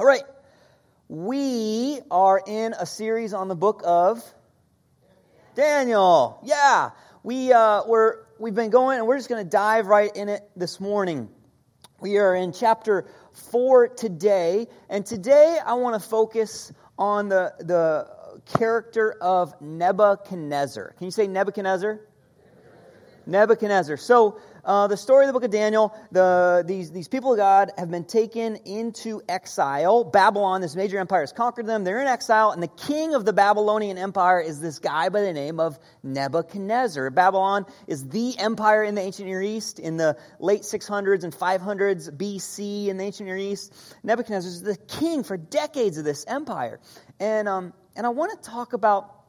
All 0.00 0.06
right. 0.06 0.22
We 1.10 2.00
are 2.10 2.40
in 2.46 2.72
a 2.72 2.86
series 2.86 3.34
on 3.34 3.48
the 3.48 3.54
book 3.54 3.82
of 3.84 4.24
Daniel. 5.54 6.40
Yeah. 6.42 6.92
We, 7.22 7.52
uh, 7.52 7.82
we're, 7.86 8.24
we've 8.38 8.54
been 8.54 8.70
going 8.70 8.96
and 8.96 9.06
we're 9.06 9.18
just 9.18 9.28
going 9.28 9.44
to 9.44 9.50
dive 9.50 9.88
right 9.88 10.10
in 10.16 10.30
it 10.30 10.40
this 10.56 10.80
morning. 10.80 11.28
We 12.00 12.16
are 12.16 12.34
in 12.34 12.54
chapter 12.54 13.08
4 13.50 13.88
today. 13.88 14.68
And 14.88 15.04
today 15.04 15.58
I 15.62 15.74
want 15.74 16.02
to 16.02 16.08
focus 16.08 16.72
on 16.98 17.28
the, 17.28 17.52
the 17.58 18.08
character 18.58 19.18
of 19.20 19.60
Nebuchadnezzar. 19.60 20.94
Can 20.96 21.04
you 21.04 21.10
say 21.10 21.26
Nebuchadnezzar? 21.26 22.00
Nebuchadnezzar. 23.26 23.98
So, 23.98 24.40
uh, 24.70 24.86
the 24.86 24.96
story 24.96 25.24
of 25.24 25.26
the 25.26 25.32
book 25.32 25.42
of 25.42 25.50
Daniel, 25.50 25.92
the, 26.12 26.62
these, 26.64 26.92
these 26.92 27.08
people 27.08 27.32
of 27.32 27.38
God 27.38 27.72
have 27.76 27.90
been 27.90 28.04
taken 28.04 28.54
into 28.54 29.20
exile. 29.28 30.04
Babylon, 30.04 30.60
this 30.60 30.76
major 30.76 31.00
empire, 31.00 31.22
has 31.22 31.32
conquered 31.32 31.66
them. 31.66 31.82
They're 31.82 32.00
in 32.00 32.06
exile, 32.06 32.52
and 32.52 32.62
the 32.62 32.68
king 32.68 33.14
of 33.14 33.24
the 33.24 33.32
Babylonian 33.32 33.98
empire 33.98 34.40
is 34.40 34.60
this 34.60 34.78
guy 34.78 35.08
by 35.08 35.22
the 35.22 35.32
name 35.32 35.58
of 35.58 35.76
Nebuchadnezzar. 36.04 37.10
Babylon 37.10 37.66
is 37.88 38.06
the 38.10 38.38
empire 38.38 38.84
in 38.84 38.94
the 38.94 39.00
ancient 39.00 39.26
Near 39.26 39.42
East 39.42 39.80
in 39.80 39.96
the 39.96 40.16
late 40.38 40.62
600s 40.62 41.24
and 41.24 41.34
500s 41.34 42.08
BC 42.16 42.86
in 42.86 42.96
the 42.96 43.02
ancient 43.02 43.26
Near 43.26 43.38
East. 43.38 43.74
Nebuchadnezzar 44.04 44.48
is 44.48 44.62
the 44.62 44.76
king 44.76 45.24
for 45.24 45.36
decades 45.36 45.98
of 45.98 46.04
this 46.04 46.24
empire. 46.28 46.78
And, 47.18 47.48
um, 47.48 47.72
and 47.96 48.06
I 48.06 48.10
want 48.10 48.40
to 48.40 48.48
talk 48.48 48.72
about 48.72 49.19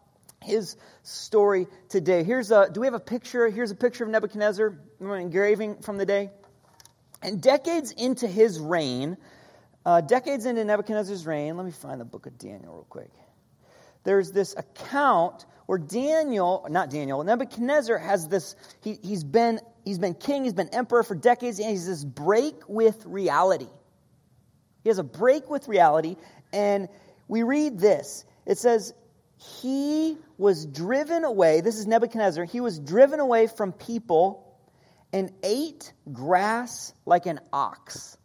his 0.43 0.75
story 1.03 1.67
today. 1.89 2.23
Here's 2.23 2.51
a, 2.51 2.69
do 2.71 2.81
we 2.81 2.87
have 2.87 2.93
a 2.93 2.99
picture? 2.99 3.49
Here's 3.49 3.71
a 3.71 3.75
picture 3.75 4.03
of 4.03 4.09
Nebuchadnezzar, 4.09 4.75
an 4.99 5.11
engraving 5.11 5.77
from 5.81 5.97
the 5.97 6.05
day. 6.05 6.31
And 7.21 7.41
decades 7.41 7.91
into 7.91 8.27
his 8.27 8.59
reign, 8.59 9.17
uh, 9.85 10.01
decades 10.01 10.45
into 10.45 10.65
Nebuchadnezzar's 10.65 11.25
reign, 11.25 11.55
let 11.57 11.65
me 11.65 11.71
find 11.71 12.01
the 12.01 12.05
book 12.05 12.25
of 12.25 12.37
Daniel 12.37 12.73
real 12.73 12.87
quick. 12.89 13.11
There's 14.03 14.31
this 14.31 14.55
account 14.57 15.45
where 15.67 15.77
Daniel, 15.77 16.65
not 16.69 16.89
Daniel, 16.89 17.23
Nebuchadnezzar 17.23 17.99
has 17.99 18.27
this, 18.27 18.55
he, 18.81 18.97
he's, 19.03 19.23
been, 19.23 19.59
he's 19.85 19.99
been 19.99 20.15
king, 20.15 20.43
he's 20.43 20.53
been 20.53 20.69
emperor 20.69 21.03
for 21.03 21.13
decades, 21.13 21.59
and 21.59 21.69
he's 21.69 21.85
this 21.85 22.03
break 22.03 22.55
with 22.67 23.05
reality. 23.05 23.67
He 24.83 24.89
has 24.89 24.97
a 24.97 25.03
break 25.03 25.49
with 25.51 25.67
reality, 25.67 26.15
and 26.51 26.89
we 27.27 27.43
read 27.43 27.79
this. 27.79 28.25
It 28.47 28.57
says, 28.57 28.95
he 29.41 30.17
was 30.37 30.67
driven 30.67 31.23
away. 31.23 31.61
This 31.61 31.77
is 31.77 31.87
Nebuchadnezzar. 31.87 32.45
He 32.45 32.61
was 32.61 32.77
driven 32.77 33.19
away 33.19 33.47
from 33.47 33.71
people 33.71 34.55
and 35.11 35.31
ate 35.43 35.91
grass 36.11 36.93
like 37.05 37.25
an 37.25 37.39
ox. 37.51 38.17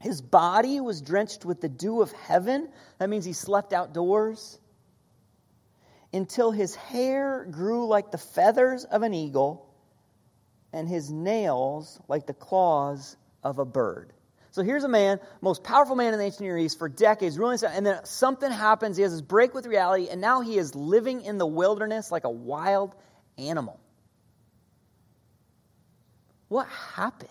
His 0.00 0.20
body 0.20 0.80
was 0.80 1.00
drenched 1.00 1.46
with 1.46 1.62
the 1.62 1.68
dew 1.68 2.02
of 2.02 2.12
heaven. 2.12 2.68
That 2.98 3.08
means 3.08 3.24
he 3.24 3.32
slept 3.32 3.72
outdoors. 3.72 4.58
Until 6.12 6.50
his 6.50 6.74
hair 6.74 7.46
grew 7.50 7.86
like 7.86 8.10
the 8.10 8.18
feathers 8.18 8.84
of 8.84 9.02
an 9.02 9.14
eagle 9.14 9.66
and 10.74 10.86
his 10.86 11.10
nails 11.10 11.98
like 12.06 12.26
the 12.26 12.34
claws 12.34 13.16
of 13.42 13.58
a 13.58 13.64
bird. 13.64 14.12
So 14.56 14.62
here's 14.62 14.84
a 14.84 14.88
man, 14.88 15.20
most 15.42 15.62
powerful 15.62 15.96
man 15.96 16.14
in 16.14 16.18
the 16.18 16.24
ancient 16.24 16.40
Near 16.40 16.56
East 16.56 16.78
for 16.78 16.88
decades, 16.88 17.38
ruling, 17.38 17.58
and 17.62 17.84
then 17.84 18.02
something 18.06 18.50
happens. 18.50 18.96
He 18.96 19.02
has 19.02 19.12
this 19.12 19.20
break 19.20 19.52
with 19.52 19.66
reality, 19.66 20.08
and 20.08 20.18
now 20.18 20.40
he 20.40 20.56
is 20.56 20.74
living 20.74 21.20
in 21.20 21.36
the 21.36 21.44
wilderness 21.44 22.10
like 22.10 22.24
a 22.24 22.30
wild 22.30 22.94
animal. 23.36 23.78
What 26.48 26.68
happened? 26.94 27.28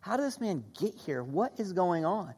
How 0.00 0.16
did 0.16 0.24
this 0.24 0.40
man 0.40 0.64
get 0.80 0.94
here? 0.94 1.22
What 1.22 1.60
is 1.60 1.74
going 1.74 2.06
on? 2.06 2.32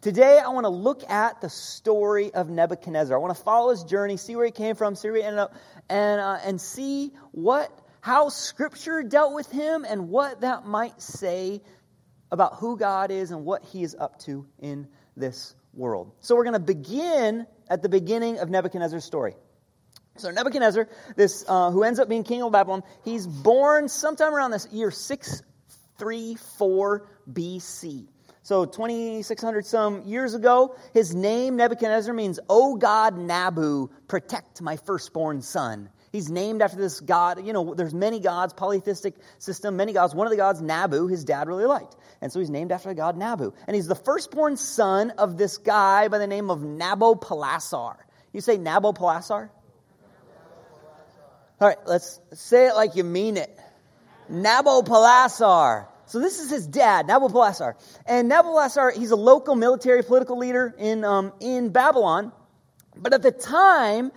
Today, 0.00 0.40
I 0.44 0.48
want 0.48 0.64
to 0.64 0.70
look 0.70 1.08
at 1.08 1.40
the 1.40 1.50
story 1.50 2.34
of 2.34 2.50
Nebuchadnezzar. 2.50 3.16
I 3.16 3.20
want 3.20 3.36
to 3.36 3.40
follow 3.44 3.70
his 3.70 3.84
journey, 3.84 4.16
see 4.16 4.34
where 4.34 4.46
he 4.46 4.50
came 4.50 4.74
from, 4.74 4.96
see 4.96 5.06
where 5.10 5.18
he 5.18 5.22
ended 5.22 5.38
up, 5.38 5.54
and, 5.88 6.20
uh, 6.20 6.38
and 6.44 6.60
see 6.60 7.12
what 7.30 7.70
how 8.06 8.28
Scripture 8.28 9.02
dealt 9.02 9.34
with 9.34 9.50
him 9.50 9.84
and 9.84 10.08
what 10.08 10.42
that 10.42 10.64
might 10.64 11.02
say 11.02 11.60
about 12.30 12.54
who 12.54 12.78
God 12.78 13.10
is 13.10 13.32
and 13.32 13.44
what 13.44 13.64
he 13.64 13.82
is 13.82 13.96
up 13.98 14.20
to 14.20 14.46
in 14.60 14.86
this 15.16 15.56
world. 15.74 16.12
So 16.20 16.36
we're 16.36 16.44
going 16.44 16.52
to 16.52 16.60
begin 16.60 17.48
at 17.68 17.82
the 17.82 17.88
beginning 17.88 18.38
of 18.38 18.48
Nebuchadnezzar's 18.48 19.04
story. 19.04 19.34
So 20.18 20.30
Nebuchadnezzar, 20.30 20.88
this 21.16 21.44
uh, 21.48 21.72
who 21.72 21.82
ends 21.82 21.98
up 21.98 22.08
being 22.08 22.22
king 22.22 22.44
of 22.44 22.52
Babylon, 22.52 22.84
he's 23.04 23.26
born 23.26 23.88
sometime 23.88 24.32
around 24.32 24.52
this 24.52 24.68
year 24.70 24.92
634 24.92 27.08
BC. 27.32 28.06
So 28.44 28.66
2600 28.66 29.66
some 29.66 30.04
years 30.04 30.34
ago, 30.34 30.76
his 30.94 31.12
name 31.12 31.56
Nebuchadnezzar 31.56 32.14
means, 32.14 32.38
"O 32.48 32.76
God 32.76 33.18
Nabu, 33.18 33.90
protect 34.06 34.62
my 34.62 34.76
firstborn 34.76 35.42
son." 35.42 35.90
He's 36.16 36.30
named 36.30 36.62
after 36.62 36.78
this 36.78 37.00
god. 37.00 37.46
You 37.46 37.52
know, 37.52 37.74
there's 37.74 37.92
many 37.92 38.20
gods, 38.20 38.54
polytheistic 38.54 39.16
system, 39.38 39.76
many 39.76 39.92
gods. 39.92 40.14
One 40.14 40.26
of 40.26 40.30
the 40.30 40.38
gods, 40.38 40.62
Nabu, 40.62 41.08
his 41.08 41.26
dad 41.26 41.46
really 41.46 41.66
liked. 41.66 41.94
And 42.22 42.32
so 42.32 42.38
he's 42.38 42.48
named 42.48 42.72
after 42.72 42.88
the 42.88 42.94
god 42.94 43.18
Nabu. 43.18 43.52
And 43.66 43.74
he's 43.74 43.86
the 43.86 43.94
firstborn 43.94 44.56
son 44.56 45.10
of 45.10 45.36
this 45.36 45.58
guy 45.58 46.08
by 46.08 46.16
the 46.16 46.26
name 46.26 46.50
of 46.50 46.60
Nabopolassar. 46.60 47.96
You 48.32 48.40
say 48.40 48.56
Nabopolassar? 48.56 49.50
All 51.60 51.68
right, 51.68 51.76
let's 51.84 52.18
say 52.32 52.68
it 52.68 52.74
like 52.76 52.96
you 52.96 53.04
mean 53.04 53.36
it. 53.36 53.54
Nabopolassar. 54.32 55.86
So 56.06 56.18
this 56.18 56.40
is 56.40 56.48
his 56.48 56.66
dad, 56.66 57.08
Nabopolassar. 57.08 57.74
And 58.06 58.30
Nabopolassar, 58.30 58.96
he's 58.96 59.10
a 59.10 59.16
local 59.16 59.54
military 59.54 60.02
political 60.02 60.38
leader 60.38 60.74
in, 60.78 61.04
um, 61.04 61.34
in 61.40 61.68
Babylon. 61.68 62.32
But 62.96 63.12
at 63.12 63.20
the 63.20 63.32
time, 63.32 64.12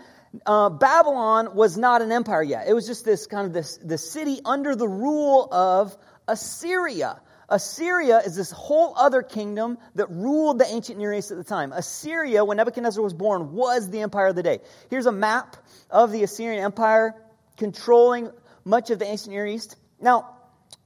uh, 0.46 0.70
Babylon 0.70 1.56
was 1.56 1.78
not 1.78 2.02
an 2.02 2.12
empire 2.12 2.44
yet. 2.44 2.68
It 2.68 2.74
was 2.74 2.86
just 2.86 3.06
this 3.06 3.28
kind 3.28 3.48
of 3.48 3.54
this, 3.54 3.78
the 3.78 3.98
city 3.98 4.40
under 4.46 4.76
the 4.76 4.88
rule 4.88 5.48
of 5.52 5.96
Assyria. 6.28 7.22
Assyria 7.50 8.20
is 8.20 8.36
this 8.36 8.52
whole 8.52 8.94
other 8.96 9.24
kingdom 9.24 9.80
that 9.96 10.10
ruled 10.12 10.60
the 10.60 10.68
ancient 10.68 11.00
Near 11.00 11.14
East 11.14 11.32
at 11.32 11.38
the 11.38 11.44
time. 11.44 11.72
Assyria, 11.72 12.46
when 12.46 12.58
Nebuchadnezzar 12.58 13.04
was 13.04 13.14
born, 13.14 13.54
was 13.54 13.90
the 13.90 14.02
empire 14.02 14.28
of 14.28 14.36
the 14.36 14.44
day. 14.44 14.60
Here's 14.90 15.08
a 15.08 15.12
map 15.12 15.58
of 15.90 16.12
the 16.12 16.24
Assyrian 16.24 16.64
empire 16.64 17.16
controlling 17.58 18.30
much 18.64 18.92
of 18.92 19.00
the 19.00 19.06
ancient 19.06 19.32
Near 19.32 19.48
East. 19.48 19.78
Now, 20.00 20.36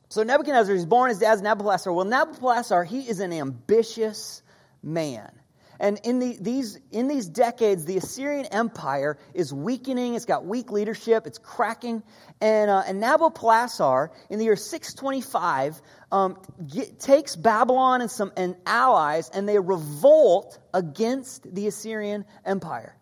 so 0.08 0.24
Nebuchadnezzar 0.24 0.74
is 0.74 0.86
born, 0.86 1.10
his 1.10 1.20
dad's 1.20 1.42
Nabopolassar. 1.42 1.94
Well, 1.94 2.06
Nabopolassar, 2.06 2.86
he 2.86 3.02
is 3.02 3.20
an 3.20 3.34
ambitious 3.34 4.42
man. 4.82 5.32
And 5.80 6.00
in, 6.04 6.20
the, 6.20 6.38
these, 6.40 6.80
in 6.92 7.08
these 7.08 7.28
decades, 7.28 7.86
the 7.86 7.98
Assyrian 7.98 8.46
Empire 8.48 9.18
is 9.34 9.54
weakening. 9.54 10.16
It's 10.16 10.26
got 10.26 10.46
weak 10.46 10.72
leadership. 10.72 11.28
It's 11.28 11.38
cracking. 11.38 12.04
And, 12.40 12.70
uh, 12.70 12.84
and 12.86 13.02
Nabopolassar, 13.02 14.10
in 14.30 14.40
the 14.40 14.46
year 14.46 14.56
625, 14.56 15.82
um, 16.12 16.38
get, 16.68 17.00
takes 17.00 17.36
Babylon 17.36 18.02
and 18.02 18.12
some 18.12 18.32
and 18.38 18.56
allies, 18.66 19.30
and 19.30 19.48
they 19.48 19.60
revolt 19.60 20.60
against 20.74 21.54
the 21.54 21.68
Assyrian 21.68 22.26
Empire. 22.46 22.96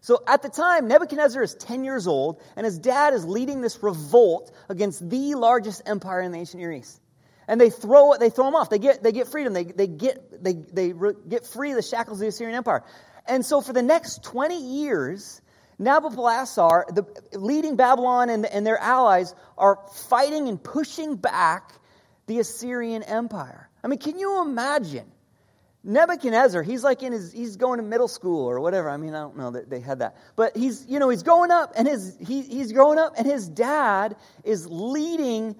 So 0.00 0.22
at 0.26 0.42
the 0.42 0.48
time, 0.48 0.88
Nebuchadnezzar 0.88 1.42
is 1.42 1.54
10 1.54 1.84
years 1.84 2.06
old, 2.06 2.40
and 2.56 2.64
his 2.64 2.78
dad 2.78 3.14
is 3.14 3.24
leading 3.26 3.60
this 3.60 3.82
revolt 3.82 4.52
against 4.68 5.08
the 5.08 5.34
largest 5.34 5.82
empire 5.86 6.20
in 6.20 6.32
the 6.32 6.38
ancient 6.38 6.60
Near 6.60 6.72
East 6.72 7.00
and 7.48 7.60
they 7.60 7.70
throw 7.70 8.14
they 8.16 8.30
throw 8.30 8.44
them 8.44 8.54
off. 8.54 8.70
They 8.70 8.78
get, 8.78 9.02
they 9.02 9.10
get 9.10 9.26
freedom. 9.28 9.54
They, 9.54 9.64
they 9.64 9.86
get, 9.88 10.44
they, 10.44 10.52
they 10.52 10.92
re, 10.92 11.14
get 11.28 11.46
free 11.46 11.70
of 11.70 11.76
the 11.76 11.82
shackles 11.82 12.18
of 12.18 12.20
the 12.20 12.28
Assyrian 12.28 12.54
Empire. 12.54 12.84
And 13.26 13.44
so 13.44 13.60
for 13.60 13.72
the 13.72 13.82
next 13.82 14.22
20 14.24 14.82
years, 14.82 15.40
Nabopolassar, 15.80 16.94
the 16.94 17.38
leading 17.38 17.76
Babylon 17.76 18.30
and, 18.30 18.44
and 18.46 18.66
their 18.66 18.78
allies 18.78 19.34
are 19.56 19.78
fighting 20.08 20.48
and 20.48 20.62
pushing 20.62 21.16
back 21.16 21.72
the 22.26 22.38
Assyrian 22.38 23.02
Empire. 23.02 23.68
I 23.82 23.88
mean, 23.88 23.98
can 23.98 24.18
you 24.18 24.42
imagine? 24.42 25.10
Nebuchadnezzar, 25.84 26.62
he's 26.62 26.82
like 26.82 27.02
in 27.02 27.12
his, 27.12 27.32
he's 27.32 27.56
going 27.56 27.78
to 27.78 27.84
middle 27.84 28.08
school 28.08 28.46
or 28.46 28.60
whatever. 28.60 28.90
I 28.90 28.96
mean, 28.96 29.14
I 29.14 29.20
don't 29.20 29.38
know 29.38 29.52
that 29.52 29.70
they 29.70 29.80
had 29.80 30.00
that. 30.00 30.16
But 30.36 30.56
he's, 30.56 30.84
you 30.86 30.98
know, 30.98 31.08
he's 31.08 31.22
growing 31.22 31.50
up 31.50 31.72
and 31.76 31.86
his, 31.86 32.16
he, 32.20 32.42
he's 32.42 32.72
growing 32.72 32.98
up 32.98 33.14
and 33.16 33.26
his 33.26 33.48
dad 33.48 34.16
is 34.44 34.66
leading 34.68 35.56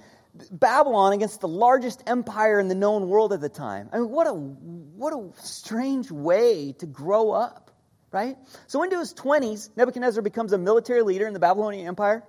Babylon 0.50 1.12
against 1.12 1.40
the 1.40 1.48
largest 1.48 2.02
empire 2.06 2.60
in 2.60 2.68
the 2.68 2.74
known 2.74 3.08
world 3.08 3.32
at 3.32 3.40
the 3.40 3.48
time. 3.48 3.88
I 3.92 3.98
mean, 3.98 4.10
what 4.10 4.26
a, 4.26 4.32
what 4.32 5.12
a 5.12 5.30
strange 5.42 6.10
way 6.10 6.72
to 6.78 6.86
grow 6.86 7.32
up, 7.32 7.70
right? 8.12 8.36
So 8.66 8.82
into 8.82 8.98
his 8.98 9.14
20s, 9.14 9.70
Nebuchadnezzar 9.76 10.22
becomes 10.22 10.52
a 10.52 10.58
military 10.58 11.02
leader 11.02 11.26
in 11.26 11.34
the 11.34 11.40
Babylonian 11.40 11.86
Empire. 11.86 12.22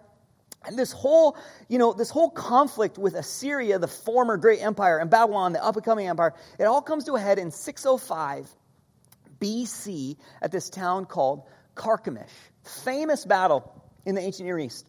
And 0.65 0.77
this 0.77 0.91
whole, 0.91 1.37
you 1.69 1.77
know, 1.77 1.93
this 1.93 2.09
whole 2.09 2.29
conflict 2.29 2.97
with 2.97 3.13
Assyria, 3.13 3.79
the 3.79 3.87
former 3.87 4.35
great 4.37 4.61
empire, 4.61 4.97
and 4.97 5.09
Babylon, 5.09 5.53
the 5.53 5.63
up-and-coming 5.63 6.07
empire, 6.07 6.33
it 6.57 6.65
all 6.65 6.81
comes 6.81 7.05
to 7.05 7.15
a 7.15 7.19
head 7.19 7.39
in 7.39 7.51
605 7.51 8.49
BC 9.39 10.17
at 10.41 10.51
this 10.51 10.69
town 10.69 11.05
called 11.05 11.43
Carchemish. 11.75 12.31
Famous 12.83 13.23
battle 13.23 13.73
in 14.05 14.15
the 14.15 14.21
ancient 14.21 14.45
Near 14.45 14.59
East. 14.59 14.88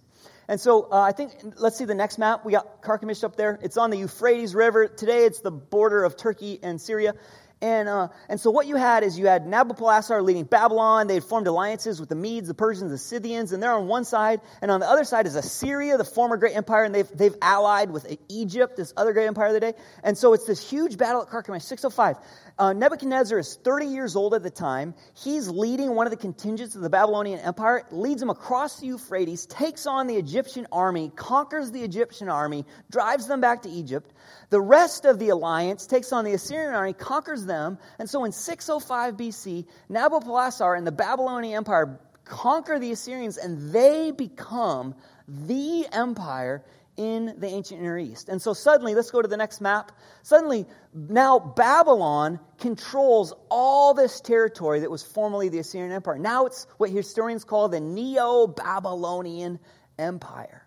And 0.50 0.61
so 0.61 0.88
uh, 0.91 1.00
I 1.00 1.12
think, 1.12 1.31
let's 1.58 1.79
see 1.79 1.85
the 1.85 1.94
next 1.94 2.19
map. 2.19 2.44
We 2.44 2.50
got 2.50 2.82
Carchemish 2.82 3.23
up 3.23 3.37
there. 3.37 3.56
It's 3.62 3.76
on 3.76 3.91
the 3.91 3.99
Euphrates 3.99 4.52
River. 4.52 4.88
Today 4.88 5.25
it's 5.25 5.38
the 5.43 5.52
border 5.52 6.02
of 6.02 6.17
Turkey 6.17 6.58
and 6.61 6.81
Syria. 6.81 7.14
And, 7.62 7.90
uh, 7.90 8.08
and 8.28 8.40
so 8.40 8.50
what 8.50 8.66
you 8.66 8.76
had 8.76 9.02
is 9.02 9.18
you 9.18 9.26
had 9.26 9.44
Nabopolassar 9.44 10.22
leading 10.22 10.44
Babylon. 10.44 11.08
They 11.08 11.14
had 11.14 11.24
formed 11.24 11.46
alliances 11.46 12.00
with 12.00 12.08
the 12.08 12.14
Medes, 12.14 12.48
the 12.48 12.54
Persians, 12.54 12.90
the 12.90 12.96
Scythians, 12.96 13.52
and 13.52 13.62
they're 13.62 13.72
on 13.72 13.86
one 13.86 14.04
side. 14.04 14.40
And 14.62 14.70
on 14.70 14.80
the 14.80 14.88
other 14.88 15.04
side 15.04 15.26
is 15.26 15.34
Assyria, 15.34 15.98
the 15.98 16.04
former 16.04 16.38
great 16.38 16.56
empire, 16.56 16.84
and 16.84 16.94
they've, 16.94 17.08
they've 17.08 17.36
allied 17.42 17.90
with 17.90 18.16
Egypt, 18.28 18.76
this 18.76 18.94
other 18.96 19.12
great 19.12 19.26
empire 19.26 19.48
of 19.48 19.52
the 19.52 19.60
day. 19.60 19.74
And 20.02 20.16
so 20.16 20.32
it's 20.32 20.46
this 20.46 20.68
huge 20.70 20.96
battle 20.96 21.20
at 21.20 21.28
Carchemish, 21.28 21.62
605. 21.64 22.16
Uh, 22.58 22.72
Nebuchadnezzar 22.72 23.38
is 23.38 23.56
30 23.56 23.86
years 23.86 24.16
old 24.16 24.32
at 24.32 24.42
the 24.42 24.50
time. 24.50 24.94
He's 25.14 25.48
leading 25.48 25.94
one 25.94 26.06
of 26.06 26.10
the 26.10 26.16
contingents 26.16 26.76
of 26.76 26.80
the 26.82 26.90
Babylonian 26.90 27.40
Empire, 27.40 27.84
leads 27.90 28.20
them 28.20 28.30
across 28.30 28.80
the 28.80 28.86
Euphrates, 28.86 29.44
takes 29.44 29.86
on 29.86 30.06
the 30.06 30.16
Egyptian 30.16 30.66
army, 30.72 31.12
conquers 31.14 31.70
the 31.70 31.82
Egyptian 31.82 32.30
army, 32.30 32.64
drives 32.90 33.26
them 33.26 33.42
back 33.42 33.62
to 33.62 33.68
Egypt. 33.68 34.10
The 34.48 34.60
rest 34.60 35.04
of 35.04 35.18
the 35.18 35.28
alliance 35.28 35.86
takes 35.86 36.12
on 36.12 36.24
the 36.24 36.32
Assyrian 36.32 36.74
army, 36.74 36.92
conquers 36.92 37.46
them. 37.50 37.79
And 37.99 38.08
so 38.08 38.25
in 38.25 38.32
605 38.32 39.17
BC, 39.17 39.67
Nabopolassar 39.91 40.79
and 40.79 40.87
the 40.87 40.93
Babylonian 40.93 41.56
Empire 41.56 41.99
conquer 42.25 42.79
the 42.79 42.93
Assyrians, 42.93 43.37
and 43.37 43.73
they 43.73 44.12
become 44.12 44.94
the 45.26 45.87
empire 45.93 46.64
in 46.97 47.35
the 47.38 47.47
ancient 47.47 47.81
Near 47.81 47.99
East. 47.99 48.29
And 48.29 48.41
so 48.41 48.52
suddenly, 48.52 48.94
let's 48.94 49.11
go 49.11 49.23
to 49.23 49.29
the 49.29 49.37
next 49.37 49.61
map. 49.61 49.93
Suddenly, 50.23 50.67
now 50.93 51.38
Babylon 51.38 52.38
controls 52.58 53.32
all 53.50 53.94
this 53.94 54.20
territory 54.20 54.81
that 54.81 54.91
was 54.91 55.03
formerly 55.03 55.49
the 55.49 55.58
Assyrian 55.58 55.93
Empire. 55.93 56.19
Now 56.19 56.46
it's 56.46 56.67
what 56.76 56.91
historians 56.91 57.44
call 57.44 57.69
the 57.69 57.81
Neo 57.81 58.46
Babylonian 58.46 59.58
Empire. 59.99 60.67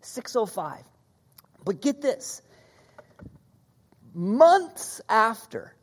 605. 0.00 0.82
But 1.64 1.80
get 1.80 2.02
this 2.02 2.42
months 4.14 5.00
after, 5.08 5.74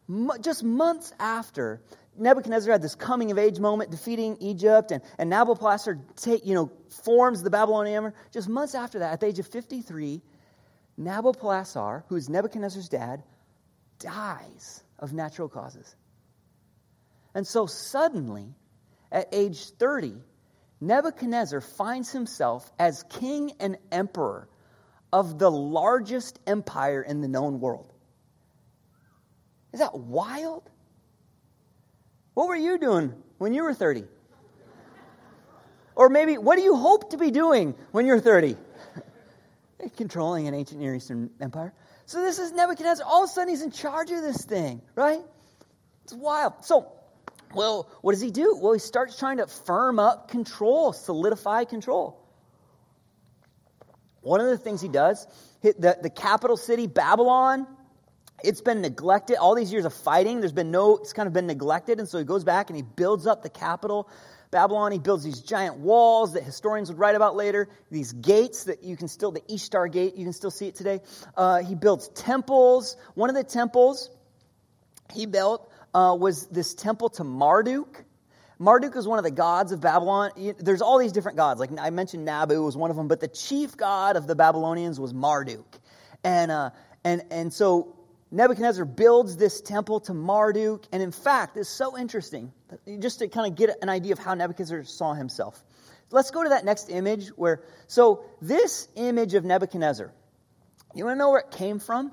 just 0.42 0.64
months 0.64 1.14
after 1.20 1.82
Nebuchadnezzar 2.18 2.72
had 2.72 2.82
this 2.82 2.96
coming 2.96 3.32
of 3.32 3.38
age 3.38 3.60
moment, 3.60 3.92
defeating 3.92 4.38
Egypt, 4.40 4.92
and, 4.92 5.02
and 5.18 5.32
Nabopolassar 5.32 6.00
take, 6.16 6.46
you 6.46 6.56
know, 6.56 6.72
forms 7.04 7.44
the 7.44 7.50
Babylonian 7.50 7.96
Empire. 7.96 8.14
Just 8.32 8.50
months 8.50 8.76
after 8.76 9.00
that, 9.00 9.14
at 9.14 9.20
the 9.20 9.28
age 9.28 9.40
of 9.40 9.48
53, 9.48 10.22
Nabopolassar, 11.00 12.04
who 12.08 12.16
is 12.16 12.30
Nebuchadnezzar's 12.30 12.90
dad, 12.90 13.24
dies 14.00 14.84
of 14.98 15.14
natural 15.14 15.48
causes. 15.48 15.96
And 17.34 17.48
so 17.48 17.68
suddenly, 17.68 18.56
at 19.12 19.30
age 19.32 19.70
30, 19.72 20.16
Nebuchadnezzar 20.82 21.62
finds 21.62 22.12
himself 22.12 22.70
as 22.80 23.04
king 23.04 23.52
and 23.60 23.78
emperor 23.92 24.50
of 25.12 25.40
the 25.40 25.52
largest 25.52 26.40
empire 26.48 27.02
in 27.02 27.22
the 27.22 27.28
known 27.28 27.60
world. 27.60 27.89
Is 29.74 29.80
that 29.80 29.98
wild? 29.98 30.70
What 32.34 32.48
were 32.48 32.56
you 32.56 32.78
doing 32.78 33.14
when 33.38 33.54
you 33.54 33.64
were 33.64 33.74
30? 33.74 34.06
Or 35.96 36.08
maybe, 36.08 36.38
what 36.38 36.56
do 36.56 36.62
you 36.62 36.76
hope 36.76 37.12
to 37.12 37.18
be 37.18 37.30
doing 37.30 37.76
when 37.92 38.06
you're 38.06 38.22
30? 38.22 38.56
Controlling 39.98 40.48
an 40.48 40.54
ancient 40.54 40.80
Near 40.80 40.96
Eastern 40.96 41.30
empire. 41.42 41.74
So 42.06 42.22
this 42.22 42.40
is 42.40 42.54
Nebuchadnezzar. 42.54 43.06
All 43.06 43.24
of 43.24 43.30
a 43.30 43.34
sudden, 43.34 43.50
he's 43.50 43.62
in 43.62 43.72
charge 43.72 44.10
of 44.12 44.22
this 44.22 44.46
thing, 44.46 44.82
right? 44.96 45.22
It's 46.06 46.14
wild. 46.14 46.66
So, 46.66 46.92
well, 47.54 47.90
what 48.02 48.14
does 48.14 48.22
he 48.22 48.32
do? 48.32 48.58
Well, 48.62 48.74
he 48.74 48.80
starts 48.80 49.20
trying 49.20 49.38
to 49.38 49.48
firm 49.48 50.00
up 50.00 50.30
control, 50.30 50.94
solidify 50.94 51.66
control. 51.66 52.26
One 54.22 54.40
of 54.40 54.48
the 54.48 54.58
things 54.58 54.82
he 54.82 54.88
does, 54.88 55.28
the, 55.62 55.98
the 56.02 56.10
capital 56.10 56.58
city, 56.58 56.88
Babylon, 56.88 57.68
it's 58.44 58.62
been 58.62 58.82
neglected. 58.82 59.38
All 59.38 59.56
these 59.56 59.72
years 59.72 59.86
of 59.86 59.94
fighting, 59.94 60.40
there's 60.40 60.54
been 60.54 60.72
no, 60.72 60.98
it's 60.98 61.14
kind 61.14 61.28
of 61.28 61.34
been 61.34 61.48
neglected. 61.48 62.00
And 62.00 62.08
so 62.08 62.18
he 62.18 62.24
goes 62.24 62.44
back 62.44 62.70
and 62.70 62.78
he 62.78 62.84
builds 62.84 63.28
up 63.28 63.44
the 63.44 63.50
capital, 63.50 64.10
Babylon. 64.52 64.92
He 64.92 65.00
builds 65.00 65.24
these 65.24 65.42
giant 65.42 65.78
walls 65.78 66.34
that 66.34 66.44
historians 66.44 66.90
would 66.90 67.00
write 67.00 67.16
about 67.16 67.36
later, 67.36 67.70
these 67.92 68.12
gates 68.14 68.66
that 68.66 68.84
you 68.84 68.98
can 68.98 69.08
still, 69.08 69.32
the 69.32 69.44
Ishtar 69.52 69.88
Gate, 69.88 70.16
you 70.16 70.24
can 70.24 70.34
still 70.34 70.52
see 70.52 70.68
it 70.68 70.76
today. 70.76 71.02
Uh, 71.36 71.64
he 71.64 71.76
builds 71.76 72.08
temples. 72.10 72.98
One 73.16 73.30
of 73.30 73.36
the 73.36 73.44
temples 73.44 74.10
he 75.14 75.26
built 75.26 75.72
uh, 75.94 76.16
was 76.20 76.48
this 76.48 76.74
temple 76.74 77.10
to 77.10 77.24
Marduk. 77.24 78.06
Marduk 78.62 78.96
is 78.98 79.08
one 79.08 79.20
of 79.20 79.24
the 79.24 79.32
gods 79.32 79.72
of 79.72 79.80
Babylon. 79.80 80.32
There's 80.60 80.82
all 80.82 80.98
these 80.98 81.14
different 81.14 81.38
gods. 81.38 81.62
Like 81.62 81.70
I 81.80 81.92
mentioned, 81.92 82.26
Nabu 82.26 82.62
was 82.62 82.76
one 82.76 82.92
of 82.92 82.98
them, 82.98 83.08
but 83.08 83.22
the 83.22 83.30
chief 83.30 83.78
god 83.78 84.18
of 84.18 84.28
the 84.28 84.36
Babylonians 84.36 85.00
was 85.00 85.14
Marduk. 85.14 85.80
And, 86.26 86.52
uh, 86.52 86.72
and, 87.06 87.24
and 87.32 87.54
so 87.54 87.96
Nebuchadnezzar 88.32 88.86
builds 88.86 89.38
this 89.38 89.62
temple 89.62 90.02
to 90.02 90.14
Marduk. 90.14 90.86
And 90.92 91.02
in 91.02 91.12
fact, 91.12 91.58
it's 91.58 91.70
so 91.70 91.98
interesting, 91.98 92.52
just 93.00 93.20
to 93.20 93.28
kind 93.28 93.52
of 93.52 93.58
get 93.58 93.78
an 93.82 93.90
idea 93.90 94.14
of 94.14 94.20
how 94.20 94.34
Nebuchadnezzar 94.34 94.84
saw 94.84 95.14
himself. 95.14 95.64
Let's 96.12 96.32
go 96.32 96.44
to 96.44 96.50
that 96.50 96.66
next 96.66 96.90
image 96.90 97.30
where, 97.30 97.64
so 97.88 98.24
this 98.42 98.88
image 98.96 99.34
of 99.34 99.46
Nebuchadnezzar, 99.46 100.12
you 100.96 101.06
want 101.06 101.16
to 101.16 101.20
know 101.20 101.30
where 101.30 101.42
it 101.42 101.52
came 101.52 101.80
from? 101.80 102.12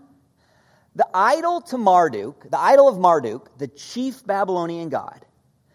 The 0.95 1.09
idol 1.13 1.61
to 1.63 1.79
Marduk, 1.79 2.51
the 2.51 2.59
idol 2.59 2.89
of 2.89 2.99
Marduk, 2.99 3.59
the 3.59 3.69
chief 3.69 4.27
Babylonian 4.27 4.89
god, 4.89 5.25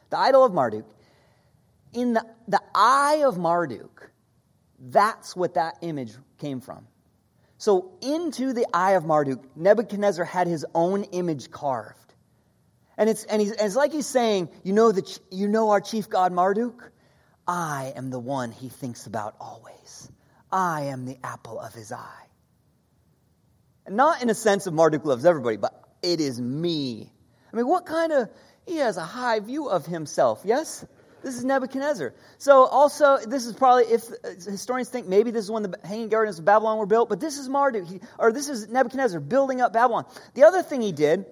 the 0.10 0.18
idol 0.18 0.44
of 0.44 0.54
Marduk, 0.54 0.86
in 1.94 2.14
the, 2.14 2.26
the 2.48 2.62
eye 2.74 3.24
of 3.26 3.38
Marduk, 3.38 4.12
that's 4.80 5.36
what 5.36 5.56
that 5.56 5.78
image 5.82 6.14
came 6.40 6.62
from. 6.62 6.88
So, 7.62 7.92
into 8.02 8.54
the 8.54 8.66
eye 8.74 8.94
of 8.94 9.06
Marduk, 9.06 9.56
Nebuchadnezzar 9.56 10.26
had 10.26 10.48
his 10.48 10.66
own 10.74 11.04
image 11.04 11.52
carved. 11.52 12.16
And 12.98 13.08
it's, 13.08 13.24
and, 13.24 13.40
he's, 13.40 13.52
it's 13.52 13.76
like 13.76 13.92
he's 13.92 14.08
saying, 14.08 14.50
you 14.64 14.74
know, 14.74 14.92
the, 14.92 15.20
you 15.30 15.48
know 15.48 15.70
our 15.70 15.80
chief 15.80 16.10
god 16.10 16.34
Marduk? 16.34 16.92
I 17.48 17.94
am 17.96 18.10
the 18.10 18.18
one 18.18 18.50
he 18.52 18.70
thinks 18.70 19.06
about 19.06 19.36
always. 19.40 20.12
I 20.52 20.86
am 20.86 21.06
the 21.06 21.20
apple 21.24 21.60
of 21.60 21.72
his 21.76 21.92
eye. 21.92 22.26
And 23.86 23.96
not 23.96 24.24
in 24.24 24.32
a 24.32 24.36
sense 24.36 24.66
of 24.66 24.74
Marduk 24.74 25.06
loves 25.06 25.24
everybody, 25.24 25.58
but 25.58 25.80
it 26.02 26.20
is 26.20 26.42
me. 26.42 27.14
I 27.54 27.56
mean, 27.56 27.68
what 27.68 27.86
kind 27.86 28.12
of, 28.12 28.30
he 28.66 28.78
has 28.78 28.98
a 28.98 29.06
high 29.06 29.40
view 29.40 29.70
of 29.70 29.86
himself, 29.86 30.42
yes? 30.46 30.84
This 31.24 31.38
is 31.38 31.46
Nebuchadnezzar. 31.46 32.14
So 32.38 32.66
also, 32.66 33.18
this 33.18 33.46
is 33.46 33.54
probably, 33.54 33.84
if 33.86 34.10
uh, 34.10 34.30
historians 34.50 34.90
think 34.90 35.08
maybe 35.08 35.32
this 35.32 35.46
is 35.46 35.52
when 35.52 35.64
the 35.64 35.78
Hanging 35.84 36.10
Gardens 36.10 36.40
of 36.40 36.46
Babylon 36.46 36.78
were 36.78 36.86
built, 36.86 37.10
but 37.10 37.20
this 37.20 37.38
is 37.38 37.48
Marduk, 37.48 37.88
he, 37.88 38.00
or 38.18 38.32
this 38.32 38.50
is 38.50 38.68
Nebuchadnezzar 38.68 39.20
building 39.20 39.62
up 39.62 39.74
Babylon. 39.74 40.06
The 40.34 40.44
other 40.46 40.64
thing 40.64 40.82
he 40.82 40.92
did, 40.92 41.26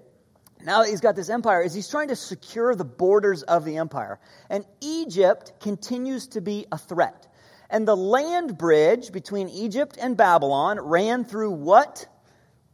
now 0.63 0.83
that 0.83 0.89
he's 0.89 1.01
got 1.01 1.15
this 1.15 1.29
empire, 1.29 1.63
is 1.63 1.73
he's 1.73 1.89
trying 1.89 2.09
to 2.09 2.15
secure 2.15 2.75
the 2.75 2.85
borders 2.85 3.43
of 3.43 3.65
the 3.65 3.77
empire. 3.77 4.19
And 4.49 4.65
Egypt 4.81 5.53
continues 5.59 6.27
to 6.29 6.41
be 6.41 6.67
a 6.71 6.77
threat. 6.77 7.27
And 7.69 7.87
the 7.87 7.95
land 7.95 8.57
bridge 8.57 9.11
between 9.11 9.49
Egypt 9.49 9.97
and 9.99 10.17
Babylon 10.17 10.79
ran 10.79 11.23
through 11.23 11.51
what? 11.51 12.07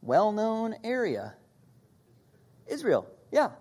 Well 0.02 0.32
known 0.32 0.76
area. 0.84 1.34
Israel. 2.68 3.08
Yeah. 3.32 3.52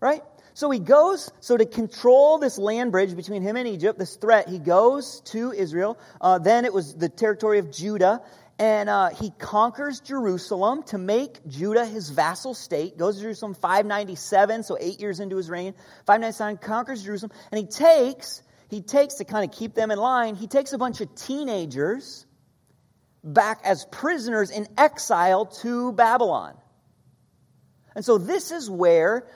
Right? 0.00 0.22
So 0.54 0.70
he 0.70 0.78
goes, 0.78 1.32
so 1.40 1.56
to 1.56 1.66
control 1.66 2.38
this 2.38 2.58
land 2.58 2.92
bridge 2.92 3.16
between 3.16 3.42
him 3.42 3.56
and 3.56 3.66
Egypt, 3.66 3.98
this 3.98 4.14
threat, 4.14 4.48
he 4.48 4.60
goes 4.60 5.20
to 5.26 5.50
Israel. 5.50 5.98
Uh, 6.20 6.38
then 6.38 6.64
it 6.64 6.72
was 6.72 6.94
the 6.94 7.08
territory 7.08 7.58
of 7.58 7.72
Judah. 7.72 8.22
And 8.56 8.88
uh, 8.88 9.08
he 9.08 9.30
conquers 9.30 9.98
Jerusalem 9.98 10.84
to 10.84 10.98
make 10.98 11.44
Judah 11.48 11.84
his 11.84 12.10
vassal 12.10 12.54
state. 12.54 12.96
Goes 12.96 13.16
to 13.16 13.22
Jerusalem 13.22 13.54
597, 13.54 14.62
so 14.62 14.78
eight 14.80 15.00
years 15.00 15.18
into 15.18 15.36
his 15.36 15.50
reign. 15.50 15.74
597 16.06 16.58
conquers 16.58 17.02
Jerusalem. 17.02 17.32
And 17.50 17.58
he 17.58 17.66
takes, 17.66 18.40
he 18.70 18.80
takes 18.80 19.14
to 19.14 19.24
kind 19.24 19.44
of 19.44 19.56
keep 19.56 19.74
them 19.74 19.90
in 19.90 19.98
line, 19.98 20.36
he 20.36 20.46
takes 20.46 20.72
a 20.72 20.78
bunch 20.78 21.00
of 21.00 21.12
teenagers 21.16 22.26
back 23.24 23.60
as 23.64 23.86
prisoners 23.86 24.50
in 24.50 24.68
exile 24.78 25.46
to 25.46 25.90
Babylon. 25.90 26.54
And 27.94 28.04
so 28.04 28.18
this 28.18 28.50
is 28.50 28.68
where 28.68 29.26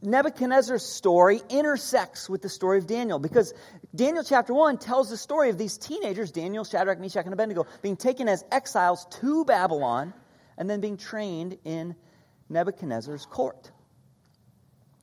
Nebuchadnezzar's 0.00 0.84
story 0.84 1.42
intersects 1.50 2.30
with 2.30 2.40
the 2.40 2.48
story 2.48 2.78
of 2.78 2.86
Daniel 2.86 3.18
because 3.18 3.52
Daniel 3.94 4.24
chapter 4.24 4.54
1 4.54 4.78
tells 4.78 5.10
the 5.10 5.16
story 5.16 5.50
of 5.50 5.58
these 5.58 5.76
teenagers, 5.76 6.30
Daniel, 6.30 6.64
Shadrach, 6.64 6.98
Meshach, 6.98 7.24
and 7.24 7.34
Abednego, 7.34 7.66
being 7.82 7.96
taken 7.96 8.28
as 8.28 8.44
exiles 8.50 9.06
to 9.20 9.44
Babylon 9.44 10.14
and 10.56 10.68
then 10.68 10.80
being 10.80 10.96
trained 10.96 11.58
in 11.64 11.94
Nebuchadnezzar's 12.48 13.26
court. 13.26 13.70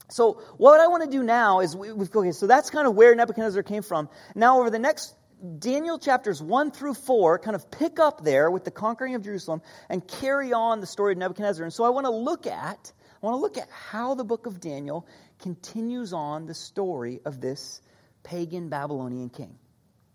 So, 0.10 0.41
what 0.58 0.79
I 0.79 0.88
want 0.88 1.03
to 1.03 1.10
do 1.10 1.24
now 1.24 1.62
is, 1.62 1.75
we, 1.75 1.89
okay, 1.89 2.32
so 2.32 2.46
that's 2.46 2.70
kind 2.70 2.88
of 2.88 2.96
where 2.96 3.15
Nebuchadnezzar 3.15 3.63
came 3.63 3.84
from. 3.84 4.10
Now, 4.36 4.60
over 4.60 4.70
the 4.70 4.79
next 4.79 5.15
Daniel 5.60 6.00
chapters 6.00 6.41
1 6.41 6.72
through 6.72 6.93
4 6.93 7.39
kind 7.39 7.55
of 7.55 7.70
pick 7.70 8.00
up 8.00 8.24
there 8.24 8.50
with 8.50 8.63
the 8.63 8.72
conquering 8.72 9.15
of 9.15 9.24
Jerusalem 9.24 9.62
and 9.89 10.08
carry 10.08 10.53
on 10.53 10.79
the 10.79 10.88
story 10.88 11.13
of 11.13 11.17
Nebuchadnezzar. 11.17 11.63
And 11.63 11.74
so 11.74 11.84
I 11.84 11.89
want 11.89 12.05
to 12.05 12.12
look 12.12 12.48
at 12.48 12.93
I 13.24 13.27
want 13.27 13.38
to 13.38 13.42
look 13.42 13.58
at 13.58 13.70
how 13.72 14.15
the 14.15 14.25
book 14.25 14.48
of 14.48 14.60
Daniel 14.60 15.08
continues 15.39 16.12
on 16.12 16.46
the 16.46 16.53
story 16.53 17.22
of 17.24 17.39
this 17.39 17.82
pagan 18.24 18.68
Babylonian 18.68 19.30
king. 19.30 19.58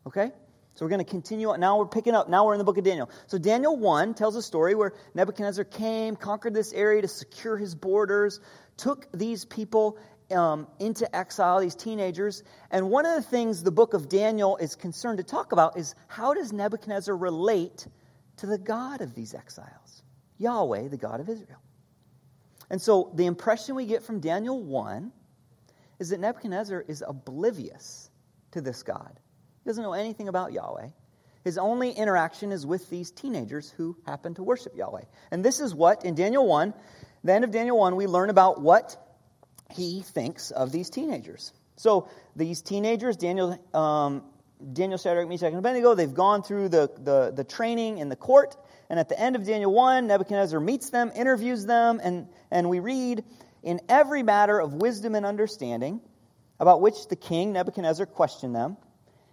Okay? 0.07 0.31
So 0.75 0.85
we're 0.85 0.91
going 0.91 1.05
to 1.05 1.11
continue. 1.11 1.57
Now 1.57 1.79
we're 1.79 1.87
picking 1.87 2.15
up. 2.15 2.29
Now 2.29 2.45
we're 2.45 2.53
in 2.53 2.59
the 2.59 2.65
book 2.65 2.77
of 2.77 2.85
Daniel. 2.85 3.09
So 3.27 3.39
Daniel 3.39 3.79
1 3.79 4.13
tells 4.13 4.37
a 4.37 4.43
story 4.43 4.75
where 4.75 4.93
Nebuchadnezzar 5.15 5.65
came, 5.65 6.17
conquered 6.17 6.53
this 6.53 6.75
area 6.75 7.01
to 7.01 7.09
secure 7.09 7.57
his 7.57 7.75
borders, 7.75 8.41
took 8.77 9.11
these 9.13 9.47
people 9.47 9.97
um, 10.31 10.67
into 10.79 11.15
exile, 11.17 11.61
these 11.61 11.75
teenagers. 11.75 12.43
And 12.71 12.91
one 12.91 13.07
of 13.07 13.15
the 13.15 13.23
things 13.23 13.63
the 13.63 13.71
book 13.71 13.95
of 13.95 14.11
Daniel 14.11 14.59
is 14.59 14.77
concerned 14.77 15.17
to 15.17 15.25
talk 15.25 15.53
about 15.53 15.79
is 15.79 15.95
how 16.09 16.35
does 16.35 16.53
Nebuchadnezzar 16.53 17.17
relate 17.17 17.87
to 18.37 18.47
the 18.47 18.59
God 18.59 19.01
of 19.01 19.15
these 19.15 19.35
exiles? 19.35 20.03
Yahweh, 20.37 20.89
the 20.89 20.99
God 20.99 21.21
of 21.21 21.29
Israel. 21.31 21.59
And 22.71 22.81
so 22.81 23.11
the 23.15 23.27
impression 23.27 23.75
we 23.75 23.87
get 23.87 24.03
from 24.03 24.21
Daniel 24.21 24.63
1 24.63 25.13
is 25.99 26.11
that 26.11 26.21
Nebuchadnezzar 26.21 26.85
is 26.87 27.03
oblivious 27.07 28.11
to 28.53 28.61
this 28.61 28.83
God. 28.83 29.19
He 29.65 29.71
doesn't 29.71 29.83
know 29.83 29.95
anything 29.95 30.29
about 30.29 30.53
Yahweh. 30.53 30.89
His 31.45 31.59
only 31.59 31.93
interaction 31.93 32.53
is 32.53 32.67
with 32.67 32.91
these 32.91 33.11
teenagers 33.11 33.71
who 33.71 33.97
happen 34.07 34.35
to 34.35 34.43
worship 34.43 34.77
Yahweh. 34.77 35.05
And 35.31 35.45
this 35.45 35.61
is 35.61 35.75
what, 35.75 36.05
in 36.05 36.15
Daniel 36.15 36.47
1, 36.47 36.75
the 37.25 37.33
end 37.33 37.45
of 37.45 37.51
Daniel 37.51 37.79
1, 37.79 37.97
we 37.97 38.07
learn 38.07 38.31
about 38.31 38.61
what 38.61 38.97
he 39.71 40.03
thinks 40.03 40.51
of 40.51 40.73
these 40.73 40.91
teenagers. 40.91 41.53
So 41.77 42.09
these 42.35 42.61
teenagers, 42.63 43.17
Daniel, 43.17 43.59
um, 43.73 44.25
Daniel, 44.73 44.99
Shadrach, 44.99 45.29
Meshach, 45.29 45.49
and 45.49 45.59
Abednego, 45.59 45.95
they've 45.95 46.13
gone 46.13 46.43
through 46.43 46.69
the, 46.71 46.91
the, 46.99 47.33
the 47.35 47.45
training 47.45 47.99
in 47.99 48.09
the 48.09 48.17
court. 48.17 48.57
And 48.91 48.99
at 48.99 49.09
the 49.09 49.21
end 49.21 49.37
of 49.37 49.45
Daniel 49.45 49.73
1, 49.73 50.07
Nebuchadnezzar 50.07 50.61
meets 50.61 50.91
them, 50.91 51.13
interviews 51.15 51.67
them, 51.67 52.01
and, 52.03 52.29
and 52.51 52.71
we 52.71 52.81
read, 52.81 53.25
In 53.63 53.81
every 53.89 54.23
matter 54.23 54.59
of 54.59 54.75
wisdom 54.75 55.15
and 55.15 55.27
understanding, 55.27 56.01
about 56.59 56.81
which 56.81 57.09
the 57.09 57.17
king 57.17 57.53
Nebuchadnezzar 57.53 58.07
questioned 58.07 58.55
them, 58.55 58.77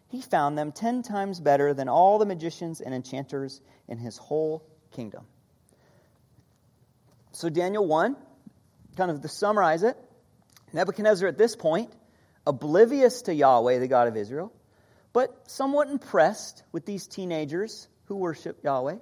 he 0.10 0.22
found 0.22 0.58
them 0.58 0.72
ten 0.72 1.04
times 1.04 1.40
better 1.40 1.74
than 1.74 1.90
all 1.90 2.20
the 2.20 2.26
magicians 2.26 2.82
and 2.82 2.94
enchanters 2.94 3.62
in 3.88 3.98
his 3.98 4.18
whole 4.18 4.64
kingdom. 4.92 5.26
So, 7.32 7.50
Daniel 7.50 7.86
1, 7.86 8.16
kind 8.96 9.12
of 9.12 9.22
to 9.22 9.28
summarize 9.28 9.84
it, 9.84 9.98
Nebuchadnezzar 10.74 11.28
at 11.28 11.38
this 11.38 11.56
point, 11.56 11.92
oblivious 12.46 13.24
to 13.24 13.34
Yahweh, 13.34 13.80
the 13.80 13.88
God 13.88 14.08
of 14.08 14.16
Israel, 14.16 14.54
but 15.14 15.50
somewhat 15.50 15.90
impressed 15.90 16.64
with 16.72 16.86
these 16.86 17.08
teenagers 17.08 17.88
who 18.06 18.18
worship 18.18 18.64
Yahweh. 18.64 18.98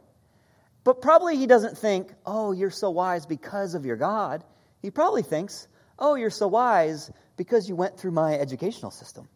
But 0.83 1.01
probably 1.01 1.37
he 1.37 1.47
doesn't 1.47 1.77
think, 1.77 2.13
oh, 2.25 2.51
you're 2.51 2.71
so 2.71 2.89
wise 2.89 3.25
because 3.25 3.75
of 3.75 3.85
your 3.85 3.95
God. 3.95 4.43
He 4.81 4.91
probably 4.91 5.23
thinks, 5.23 5.67
oh, 5.97 6.15
you're 6.15 6.29
so 6.29 6.47
wise 6.47 7.11
because 7.37 7.69
you 7.69 7.75
went 7.75 7.97
through 7.97 8.11
my 8.11 8.37
educational 8.37 8.91
system. 8.91 9.27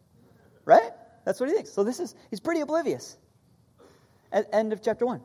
Right? 0.66 0.92
That's 1.26 1.40
what 1.40 1.50
he 1.50 1.56
thinks. 1.56 1.72
So 1.72 1.84
this 1.84 2.00
is, 2.00 2.16
he's 2.30 2.40
pretty 2.40 2.62
oblivious. 2.62 3.18
At 4.32 4.48
end 4.54 4.74
of 4.74 4.82
chapter 4.82 5.06
1. 5.06 5.22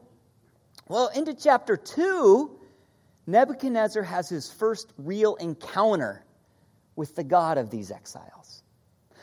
Well, 0.88 1.08
into 1.08 1.34
chapter 1.34 1.76
2, 1.76 2.58
Nebuchadnezzar 3.26 4.02
has 4.02 4.28
his 4.28 4.50
first 4.50 4.92
real 4.98 5.34
encounter 5.36 6.24
with 6.96 7.16
the 7.16 7.24
God 7.24 7.58
of 7.58 7.70
these 7.70 7.90
exiles. 7.90 8.62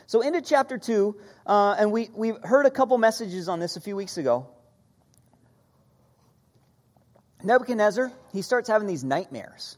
So, 0.08 0.22
into 0.22 0.42
chapter 0.42 0.78
2, 0.78 1.16
uh, 1.46 1.76
and 1.78 1.92
we, 1.92 2.10
we 2.16 2.34
heard 2.44 2.66
a 2.66 2.72
couple 2.72 2.98
messages 2.98 3.48
on 3.48 3.60
this 3.60 3.76
a 3.76 3.82
few 3.82 3.96
weeks 3.96 4.18
ago. 4.18 4.48
Nebuchadnezzar, 7.44 8.12
he 8.34 8.42
starts 8.42 8.68
having 8.68 8.88
these 8.88 9.04
nightmares. 9.04 9.78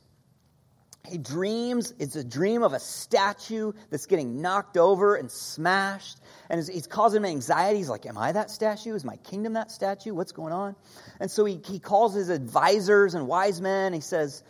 He 1.09 1.17
dreams, 1.17 1.93
it's 1.99 2.15
a 2.15 2.23
dream 2.23 2.61
of 2.61 2.73
a 2.73 2.79
statue 2.79 3.71
that's 3.89 4.05
getting 4.05 4.41
knocked 4.41 4.77
over 4.77 5.15
and 5.15 5.31
smashed. 5.31 6.19
And 6.49 6.63
he's 6.67 6.85
causing 6.85 7.21
him 7.21 7.25
anxiety. 7.25 7.79
He's 7.79 7.89
like, 7.89 8.05
Am 8.05 8.17
I 8.17 8.31
that 8.31 8.51
statue? 8.51 8.93
Is 8.93 9.03
my 9.03 9.17
kingdom 9.17 9.53
that 9.53 9.71
statue? 9.71 10.13
What's 10.13 10.31
going 10.31 10.53
on? 10.53 10.75
And 11.19 11.29
so 11.29 11.43
he, 11.45 11.59
he 11.65 11.79
calls 11.79 12.13
his 12.13 12.29
advisors 12.29 13.15
and 13.15 13.27
wise 13.27 13.61
men. 13.61 13.93
He 13.93 13.99
says, 13.99 14.43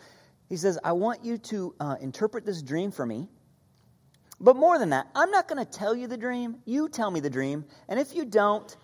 he 0.48 0.56
says, 0.56 0.78
I 0.84 0.92
want 0.92 1.24
you 1.24 1.38
to 1.38 1.74
uh, 1.80 1.96
interpret 2.00 2.44
this 2.44 2.60
dream 2.60 2.90
for 2.90 3.06
me. 3.06 3.28
But 4.38 4.56
more 4.56 4.78
than 4.78 4.90
that, 4.90 5.06
I'm 5.14 5.30
not 5.30 5.48
going 5.48 5.64
to 5.64 5.70
tell 5.70 5.96
you 5.96 6.08
the 6.08 6.18
dream. 6.18 6.56
You 6.66 6.90
tell 6.90 7.10
me 7.10 7.20
the 7.20 7.30
dream. 7.30 7.64
And 7.88 7.98
if 7.98 8.14
you 8.14 8.26
don't, 8.26 8.76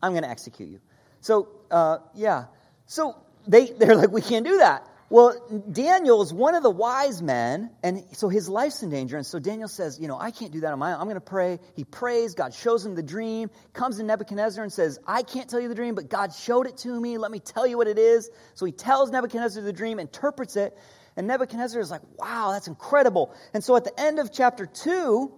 I'm 0.00 0.12
going 0.12 0.22
to 0.22 0.30
execute 0.30 0.68
you. 0.68 0.80
So, 1.20 1.48
uh, 1.70 1.98
yeah. 2.14 2.44
So 2.86 3.16
they, 3.46 3.66
they're 3.66 3.96
like, 3.96 4.10
we 4.10 4.22
can't 4.22 4.44
do 4.44 4.58
that. 4.58 4.86
Well, 5.08 5.36
Daniel 5.70 6.20
is 6.22 6.32
one 6.32 6.56
of 6.56 6.64
the 6.64 6.70
wise 6.70 7.22
men, 7.22 7.70
and 7.84 8.02
so 8.12 8.28
his 8.28 8.48
life's 8.48 8.82
in 8.82 8.90
danger. 8.90 9.16
And 9.16 9.24
so 9.24 9.38
Daniel 9.38 9.68
says, 9.68 10.00
You 10.00 10.08
know, 10.08 10.18
I 10.18 10.32
can't 10.32 10.50
do 10.50 10.60
that 10.60 10.72
on 10.72 10.80
my 10.80 10.92
own. 10.94 11.00
I'm 11.00 11.06
going 11.06 11.14
to 11.14 11.20
pray. 11.20 11.60
He 11.76 11.84
prays. 11.84 12.34
God 12.34 12.52
shows 12.52 12.84
him 12.84 12.96
the 12.96 13.04
dream, 13.04 13.50
comes 13.72 13.98
to 13.98 14.02
Nebuchadnezzar 14.02 14.64
and 14.64 14.72
says, 14.72 14.98
I 15.06 15.22
can't 15.22 15.48
tell 15.48 15.60
you 15.60 15.68
the 15.68 15.76
dream, 15.76 15.94
but 15.94 16.08
God 16.08 16.34
showed 16.34 16.66
it 16.66 16.78
to 16.78 17.00
me. 17.00 17.18
Let 17.18 17.30
me 17.30 17.38
tell 17.38 17.68
you 17.68 17.76
what 17.76 17.86
it 17.86 17.98
is. 17.98 18.28
So 18.54 18.66
he 18.66 18.72
tells 18.72 19.12
Nebuchadnezzar 19.12 19.62
the 19.62 19.72
dream, 19.72 20.00
interprets 20.00 20.56
it, 20.56 20.76
and 21.16 21.28
Nebuchadnezzar 21.28 21.80
is 21.80 21.90
like, 21.90 22.02
Wow, 22.18 22.50
that's 22.50 22.66
incredible. 22.66 23.32
And 23.54 23.62
so 23.62 23.76
at 23.76 23.84
the 23.84 24.00
end 24.00 24.18
of 24.18 24.32
chapter 24.32 24.66
2, 24.66 25.32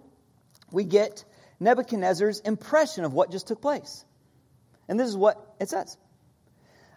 we 0.71 0.83
get 0.83 1.23
Nebuchadnezzar's 1.59 2.39
impression 2.39 3.03
of 3.03 3.13
what 3.13 3.29
just 3.29 3.47
took 3.47 3.61
place. 3.61 4.03
And 4.87 4.99
this 4.99 5.07
is 5.07 5.15
what 5.15 5.55
it 5.59 5.69
says 5.69 5.95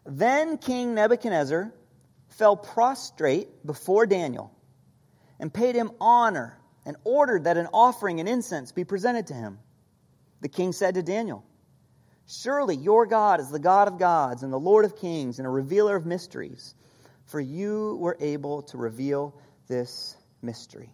Then 0.05 0.59
King 0.59 0.95
Nebuchadnezzar 0.95 1.73
fell 2.29 2.57
prostrate 2.57 3.65
before 3.67 4.07
Daniel 4.07 4.53
and 5.39 5.53
paid 5.53 5.75
him 5.75 5.91
honor 6.01 6.59
and 6.85 6.97
ordered 7.05 7.45
that 7.45 7.57
an 7.57 7.69
offering 7.73 8.21
and 8.21 8.29
incense 8.29 8.73
be 8.73 8.85
presented 8.85 9.29
to 9.29 9.35
him. 9.35 9.59
The 10.41 10.49
king 10.49 10.73
said 10.73 10.95
to 10.95 11.03
Daniel, 11.03 11.45
Surely 12.27 12.77
your 12.77 13.07
God 13.07 13.41
is 13.41 13.51
the 13.51 13.59
God 13.59 13.89
of 13.89 13.99
gods 13.99 14.43
and 14.43 14.53
the 14.53 14.59
Lord 14.59 14.85
of 14.85 14.97
kings 14.97 15.39
and 15.39 15.47
a 15.47 15.51
revealer 15.51 15.97
of 15.97 16.07
mysteries, 16.07 16.75
for 17.27 17.41
you 17.41 17.97
were 18.01 18.17
able 18.21 18.63
to 18.63 18.79
reveal 18.79 19.35
this 19.69 20.17
mystery. 20.41 20.91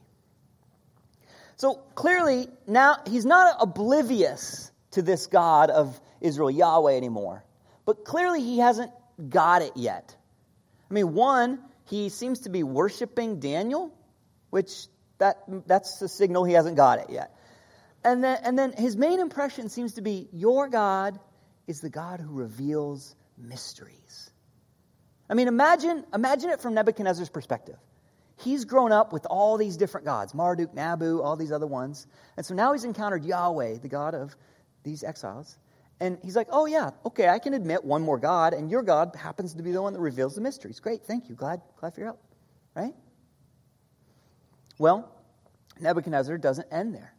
So 1.57 1.75
clearly, 1.95 2.49
now 2.67 2.99
he's 3.07 3.27
not 3.27 3.57
oblivious 3.61 4.71
to 4.93 5.03
this 5.03 5.27
God 5.27 5.71
of 5.71 5.99
Israel, 6.21 6.51
Yahweh, 6.51 6.97
anymore. 6.97 7.45
But 7.85 8.05
clearly, 8.05 8.43
he 8.43 8.59
hasn't 8.59 8.93
got 9.29 9.63
it 9.63 9.73
yet. 9.77 10.15
I 10.91 10.95
mean, 10.95 11.15
one, 11.15 11.59
he 11.87 12.09
seems 12.09 12.41
to 12.41 12.51
be 12.51 12.63
worshiping 12.63 13.41
Daniel, 13.41 13.93
which 14.51 14.87
that, 15.19 15.43
that's 15.67 16.01
a 16.03 16.09
signal 16.09 16.45
he 16.45 16.55
hasn't 16.55 16.77
got 16.77 16.99
it 16.99 17.11
yet. 17.11 17.35
And 18.05 18.23
then, 18.23 18.39
and 18.45 18.59
then 18.59 18.73
his 18.73 18.97
main 18.97 19.21
impression 19.21 19.69
seems 19.69 19.95
to 19.95 20.03
be 20.03 20.29
your 20.33 20.69
God 20.69 21.19
is 21.67 21.81
the 21.81 21.91
God 21.91 22.21
who 22.21 22.33
reveals 22.33 23.15
mysteries. 23.37 24.31
I 25.29 25.35
mean, 25.35 25.49
imagine, 25.49 26.05
imagine 26.15 26.51
it 26.51 26.61
from 26.61 26.75
Nebuchadnezzar's 26.75 27.29
perspective. 27.29 27.77
He's 28.39 28.65
grown 28.65 28.93
up 28.93 29.13
with 29.13 29.27
all 29.27 29.57
these 29.57 29.77
different 29.77 30.07
gods 30.07 30.33
Marduk, 30.33 30.73
Nabu, 30.73 31.21
all 31.21 31.37
these 31.37 31.53
other 31.53 31.67
ones. 31.67 32.07
And 32.37 32.47
so 32.47 32.55
now 32.55 32.73
he's 32.73 32.85
encountered 32.85 33.25
Yahweh, 33.25 33.79
the 33.79 33.89
God 33.89 34.15
of 34.15 34.35
these 34.85 35.03
exiles. 35.03 35.59
And 36.01 36.19
he's 36.23 36.37
like, 36.37 36.49
oh, 36.51 36.67
yeah, 36.67 36.91
okay, 37.07 37.29
I 37.29 37.39
can 37.39 37.55
admit 37.55 37.85
one 37.85 38.03
more 38.03 38.19
God, 38.19 38.55
and 38.55 38.71
your 38.71 38.83
God 38.83 39.17
happens 39.17 39.55
to 39.55 39.63
be 39.63 39.73
the 39.73 39.83
one 39.83 39.93
that 39.95 40.01
reveals 40.01 40.37
the 40.37 40.41
mysteries. 40.41 40.79
Great, 40.79 41.05
thank 41.05 41.29
you. 41.29 41.35
Glad, 41.35 41.61
glad 41.81 41.95
for 41.95 42.01
your 42.01 42.09
help. 42.09 42.23
Right? 42.75 42.95
Well, 44.79 45.13
Nebuchadnezzar 45.81 46.39
doesn't 46.39 46.69
end 46.73 46.95
there. 46.95 47.15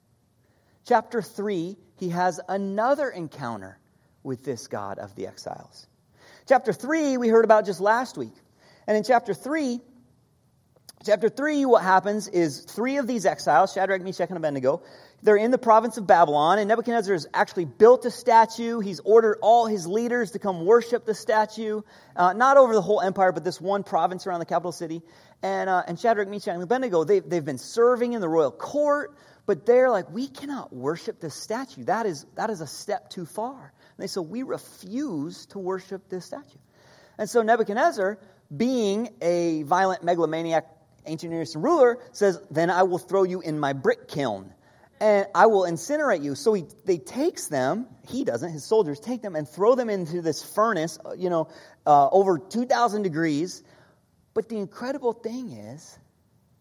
Chapter 0.85 1.21
3, 1.21 1.75
he 1.97 2.09
has 2.09 2.39
another 2.47 3.09
encounter 3.09 3.77
with 4.23 4.43
this 4.43 4.67
God 4.67 4.97
of 4.97 5.13
the 5.15 5.27
exiles. 5.27 5.87
Chapter 6.47 6.71
3, 6.71 7.17
we 7.17 7.27
heard 7.27 7.45
about 7.45 7.65
just 7.65 7.81
last 7.81 8.17
week. 8.17 8.33
And 8.87 8.97
in 8.97 9.03
chapter 9.03 9.33
3, 9.33 9.79
chapter 11.05 11.29
3, 11.29 11.65
what 11.65 11.83
happens 11.83 12.27
is 12.27 12.61
three 12.61 12.97
of 12.97 13.07
these 13.07 13.25
exiles, 13.25 13.73
Shadrach, 13.73 14.01
Meshach, 14.01 14.29
and 14.29 14.37
Abednego, 14.37 14.81
they're 15.21 15.37
in 15.37 15.51
the 15.51 15.57
province 15.57 15.97
of 15.97 16.07
Babylon, 16.07 16.59
and 16.59 16.67
Nebuchadnezzar 16.69 17.13
has 17.13 17.27
actually 17.33 17.65
built 17.65 18.05
a 18.05 18.11
statue. 18.11 18.79
He's 18.79 18.99
ordered 19.01 19.37
all 19.41 19.65
his 19.65 19.85
leaders 19.85 20.31
to 20.31 20.39
come 20.39 20.65
worship 20.65 21.05
the 21.05 21.13
statue, 21.13 21.81
uh, 22.15 22.33
not 22.33 22.57
over 22.57 22.73
the 22.73 22.81
whole 22.81 23.01
empire, 23.01 23.31
but 23.31 23.43
this 23.43 23.59
one 23.59 23.83
province 23.83 24.25
around 24.25 24.39
the 24.39 24.45
capital 24.45 24.71
city. 24.71 25.01
And, 25.41 25.69
uh, 25.69 25.83
and 25.87 25.99
Shadrach, 25.99 26.27
Meshach, 26.27 26.53
and 26.53 26.63
Abednego, 26.63 27.03
they've, 27.03 27.27
they've 27.27 27.43
been 27.43 27.57
serving 27.57 28.13
in 28.13 28.21
the 28.21 28.29
royal 28.29 28.51
court, 28.51 29.15
but 29.45 29.65
they're 29.65 29.89
like, 29.89 30.09
we 30.11 30.27
cannot 30.27 30.71
worship 30.71 31.19
this 31.19 31.35
statue. 31.35 31.83
That 31.85 32.05
is, 32.05 32.25
that 32.35 32.49
is 32.49 32.61
a 32.61 32.67
step 32.67 33.09
too 33.09 33.25
far. 33.25 33.59
And 33.61 34.03
they 34.03 34.07
said, 34.07 34.21
we 34.21 34.43
refuse 34.43 35.45
to 35.47 35.59
worship 35.59 36.07
this 36.09 36.25
statue. 36.25 36.59
And 37.17 37.29
so 37.29 37.41
Nebuchadnezzar, 37.41 38.19
being 38.55 39.09
a 39.21 39.63
violent 39.63 40.03
megalomaniac 40.03 40.65
ancient 41.05 41.31
Near 41.31 41.41
Eastern 41.41 41.61
ruler, 41.61 41.99
says, 42.11 42.39
then 42.51 42.69
I 42.69 42.83
will 42.83 42.99
throw 42.99 43.23
you 43.23 43.41
in 43.41 43.59
my 43.59 43.73
brick 43.73 44.07
kiln 44.07 44.53
and 45.01 45.27
I 45.35 45.47
will 45.47 45.63
incinerate 45.63 46.23
you. 46.23 46.35
So 46.35 46.53
he 46.53 46.65
they 46.85 46.97
takes 46.97 47.47
them, 47.47 47.87
he 48.07 48.23
doesn't, 48.25 48.51
his 48.51 48.63
soldiers 48.65 48.99
take 48.99 49.21
them 49.21 49.35
and 49.35 49.47
throw 49.47 49.75
them 49.75 49.89
into 49.89 50.21
this 50.21 50.43
furnace, 50.43 50.99
uh, 51.05 51.13
you 51.13 51.29
know, 51.29 51.49
uh, 51.85 52.09
over 52.09 52.39
2,000 52.39 53.03
degrees. 53.03 53.63
But 54.33 54.49
the 54.49 54.57
incredible 54.57 55.13
thing 55.13 55.51
is, 55.51 55.97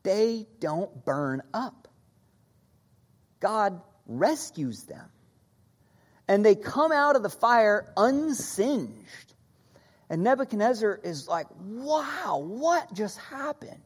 they 0.02 0.47
don't 0.61 1.04
burn 1.04 1.42
up. 1.54 1.88
God 3.40 3.80
rescues 4.07 4.85
them. 4.85 5.11
and 6.28 6.45
they 6.45 6.54
come 6.54 6.92
out 6.92 7.16
of 7.16 7.23
the 7.23 7.30
fire 7.30 7.92
unsinged. 7.97 9.35
And 10.11 10.23
Nebuchadnezzar 10.23 11.00
is 11.02 11.28
like, 11.28 11.47
wow, 11.61 12.38
what 12.45 12.92
just 12.95 13.18
happened? 13.18 13.83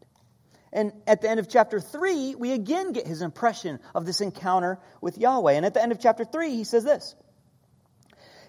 And 0.72 0.92
at 1.06 1.20
the 1.20 1.28
end 1.28 1.38
of 1.38 1.48
chapter 1.48 1.80
3, 1.80 2.34
we 2.36 2.52
again 2.52 2.92
get 2.92 3.06
his 3.06 3.20
impression 3.20 3.78
of 3.94 4.06
this 4.06 4.20
encounter 4.20 4.78
with 5.00 5.18
Yahweh. 5.18 5.52
And 5.52 5.66
at 5.66 5.74
the 5.74 5.82
end 5.82 5.92
of 5.92 6.00
chapter 6.00 6.24
3, 6.24 6.50
he 6.50 6.64
says 6.64 6.84
this. 6.84 7.14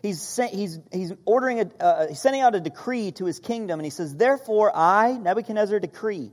He's, 0.01 0.39
he's, 0.51 0.79
he's 0.91 1.13
ordering 1.25 1.61
a, 1.61 1.83
uh, 1.83 2.07
he's 2.07 2.21
sending 2.21 2.41
out 2.41 2.55
a 2.55 2.59
decree 2.59 3.11
to 3.13 3.25
his 3.25 3.39
kingdom, 3.39 3.79
and 3.79 3.85
he 3.85 3.89
says, 3.89 4.15
Therefore, 4.15 4.71
I, 4.75 5.13
Nebuchadnezzar, 5.13 5.79
decree 5.79 6.31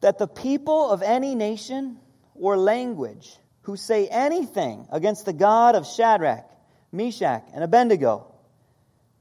that 0.00 0.18
the 0.18 0.28
people 0.28 0.90
of 0.90 1.02
any 1.02 1.34
nation 1.34 1.98
or 2.34 2.56
language 2.56 3.36
who 3.62 3.76
say 3.76 4.06
anything 4.06 4.86
against 4.92 5.24
the 5.24 5.32
God 5.32 5.74
of 5.74 5.86
Shadrach, 5.86 6.48
Meshach, 6.92 7.42
and 7.52 7.64
Abednego 7.64 8.32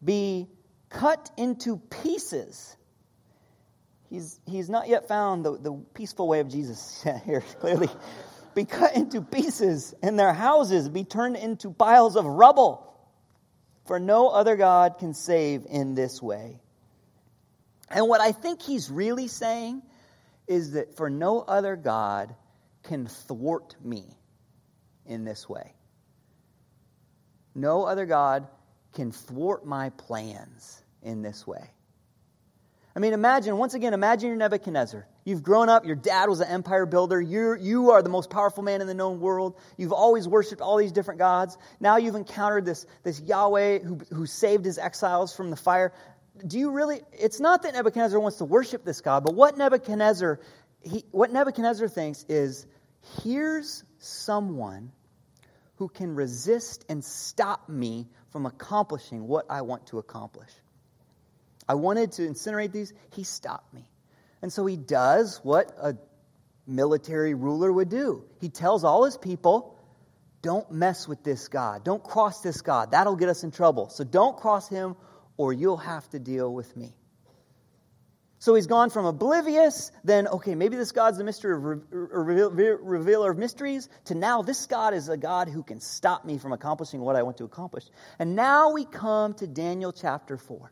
be 0.03 0.47
cut 0.89 1.31
into 1.37 1.77
pieces 1.77 2.76
He's, 4.09 4.39
he's 4.45 4.69
not 4.69 4.87
yet 4.87 5.07
found 5.07 5.43
the, 5.43 5.57
the 5.57 5.73
peaceful 5.93 6.27
way 6.27 6.39
of 6.39 6.49
Jesus 6.49 7.05
here, 7.25 7.41
clearly. 7.59 7.89
Be 8.55 8.65
cut 8.65 8.95
into 8.95 9.21
pieces, 9.21 9.93
and 10.01 10.17
their 10.17 10.33
houses 10.33 10.89
be 10.89 11.03
turned 11.03 11.35
into 11.35 11.71
piles 11.71 12.15
of 12.15 12.25
rubble. 12.25 12.83
For 13.85 13.99
no 13.99 14.29
other 14.29 14.55
God 14.55 14.97
can 14.97 15.13
save 15.13 15.65
in 15.69 15.95
this 15.95 16.21
way. 16.21 16.59
And 17.89 18.07
what 18.09 18.19
I 18.19 18.31
think 18.31 18.61
he's 18.61 18.89
really 18.89 19.27
saying 19.27 19.81
is 20.47 20.71
that 20.71 20.95
for 20.95 21.09
no 21.09 21.41
other 21.41 21.75
God 21.75 22.35
can 22.83 23.07
thwart 23.07 23.75
me 23.83 24.05
in 25.05 25.23
this 25.23 25.47
way. 25.47 25.73
No 27.55 27.83
other 27.83 28.05
God 28.05 28.47
can 28.93 29.11
thwart 29.11 29.65
my 29.65 29.89
plans 29.91 30.83
in 31.01 31.21
this 31.21 31.45
way. 31.47 31.69
I 32.97 32.99
mean, 32.99 33.13
imagine, 33.13 33.55
once 33.57 33.75
again, 33.75 33.93
imagine 33.93 34.29
you're 34.29 34.37
Nebuchadnezzar. 34.37 35.05
You've 35.23 35.43
grown 35.43 35.69
up, 35.69 35.85
your 35.85 35.95
dad 35.95 36.29
was 36.29 36.39
an 36.39 36.47
empire 36.47 36.87
builder, 36.87 37.21
you're, 37.21 37.55
you 37.55 37.91
are 37.91 38.01
the 38.01 38.09
most 38.09 38.31
powerful 38.31 38.63
man 38.63 38.81
in 38.81 38.87
the 38.87 38.95
known 38.95 39.19
world. 39.19 39.55
You've 39.77 39.91
always 39.91 40.27
worshiped 40.27 40.61
all 40.61 40.77
these 40.77 40.91
different 40.91 41.19
gods. 41.19 41.59
Now 41.79 41.97
you've 41.97 42.15
encountered 42.15 42.65
this, 42.65 42.87
this 43.03 43.21
Yahweh 43.21 43.79
who, 43.83 43.99
who 44.11 44.25
saved 44.25 44.65
his 44.65 44.79
exiles 44.79 45.35
from 45.35 45.51
the 45.51 45.55
fire. 45.55 45.93
Do 46.47 46.57
you 46.57 46.71
really, 46.71 47.01
it's 47.13 47.39
not 47.39 47.61
that 47.63 47.75
Nebuchadnezzar 47.75 48.19
wants 48.19 48.39
to 48.39 48.45
worship 48.45 48.83
this 48.83 49.01
God, 49.01 49.23
but 49.23 49.35
what 49.35 49.55
Nebuchadnezzar, 49.59 50.39
he, 50.81 51.05
what 51.11 51.31
Nebuchadnezzar 51.31 51.89
thinks 51.89 52.25
is, 52.27 52.65
here's 53.21 53.83
someone 53.99 54.91
who 55.75 55.87
can 55.87 56.15
resist 56.15 56.83
and 56.89 57.05
stop 57.05 57.69
me 57.69 58.07
from 58.31 58.47
accomplishing 58.47 59.27
what 59.27 59.45
I 59.51 59.61
want 59.61 59.85
to 59.87 59.99
accomplish. 59.99 60.49
I 61.67 61.75
wanted 61.75 62.13
to 62.13 62.21
incinerate 62.27 62.71
these. 62.71 62.93
He 63.13 63.23
stopped 63.23 63.73
me. 63.73 63.87
And 64.41 64.53
so 64.53 64.65
he 64.65 64.77
does 64.77 65.39
what 65.43 65.71
a 65.81 65.95
military 66.65 67.33
ruler 67.33 67.71
would 67.71 67.89
do. 67.89 68.25
He 68.39 68.49
tells 68.49 68.83
all 68.83 69.05
his 69.05 69.17
people, 69.17 69.77
don't 70.41 70.71
mess 70.71 71.07
with 71.07 71.23
this 71.23 71.47
God. 71.47 71.83
Don't 71.83 72.03
cross 72.03 72.41
this 72.41 72.61
God. 72.61 72.91
That'll 72.91 73.15
get 73.15 73.29
us 73.29 73.43
in 73.43 73.51
trouble. 73.51 73.89
So 73.89 74.03
don't 74.03 74.37
cross 74.37 74.69
him, 74.69 74.95
or 75.35 75.51
you'll 75.51 75.77
have 75.77 76.07
to 76.11 76.19
deal 76.19 76.53
with 76.53 76.75
me. 76.77 76.93
So 78.39 78.53
he's 78.53 78.67
gone 78.67 78.91
from 78.91 79.05
oblivious, 79.05 79.91
then, 80.03 80.27
okay, 80.27 80.53
maybe 80.53 80.77
this 80.77 80.91
God's 80.91 81.17
the 81.17 81.23
mystery 81.23 81.55
of 81.55 81.63
re- 81.91 82.77
revealer 82.79 83.31
of 83.31 83.37
mysteries, 83.37 83.89
to 84.05 84.15
now 84.15 84.43
this 84.43 84.67
God 84.67 84.93
is 84.93 85.09
a 85.09 85.17
God 85.17 85.49
who 85.49 85.63
can 85.63 85.81
stop 85.81 86.23
me 86.23 86.37
from 86.37 86.53
accomplishing 86.53 87.01
what 87.01 87.15
I 87.15 87.23
want 87.23 87.37
to 87.37 87.45
accomplish. 87.45 87.85
And 88.19 88.35
now 88.35 88.73
we 88.73 88.85
come 88.85 89.33
to 89.35 89.47
Daniel 89.47 89.91
chapter 89.91 90.37
4. 90.37 90.71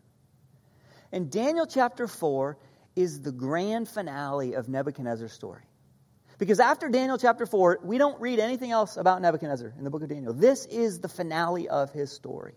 And 1.15 1.31
Daniel 1.31 1.65
chapter 1.65 2.09
4 2.09 2.57
is 2.93 3.21
the 3.21 3.31
grand 3.31 3.87
finale 3.87 4.53
of 4.55 4.67
Nebuchadnezzar's 4.67 5.31
story. 5.31 5.63
Because 6.39 6.59
after 6.59 6.89
Daniel 6.89 7.17
chapter 7.17 7.45
4, 7.45 7.79
we 7.83 7.97
don't 7.97 8.19
read 8.19 8.37
anything 8.37 8.71
else 8.71 8.97
about 8.97 9.21
Nebuchadnezzar 9.21 9.73
in 9.77 9.85
the 9.85 9.89
book 9.89 10.03
of 10.03 10.09
Daniel. 10.09 10.33
This 10.33 10.65
is 10.65 10.99
the 10.99 11.07
finale 11.07 11.69
of 11.69 11.89
his 11.93 12.11
story. 12.11 12.55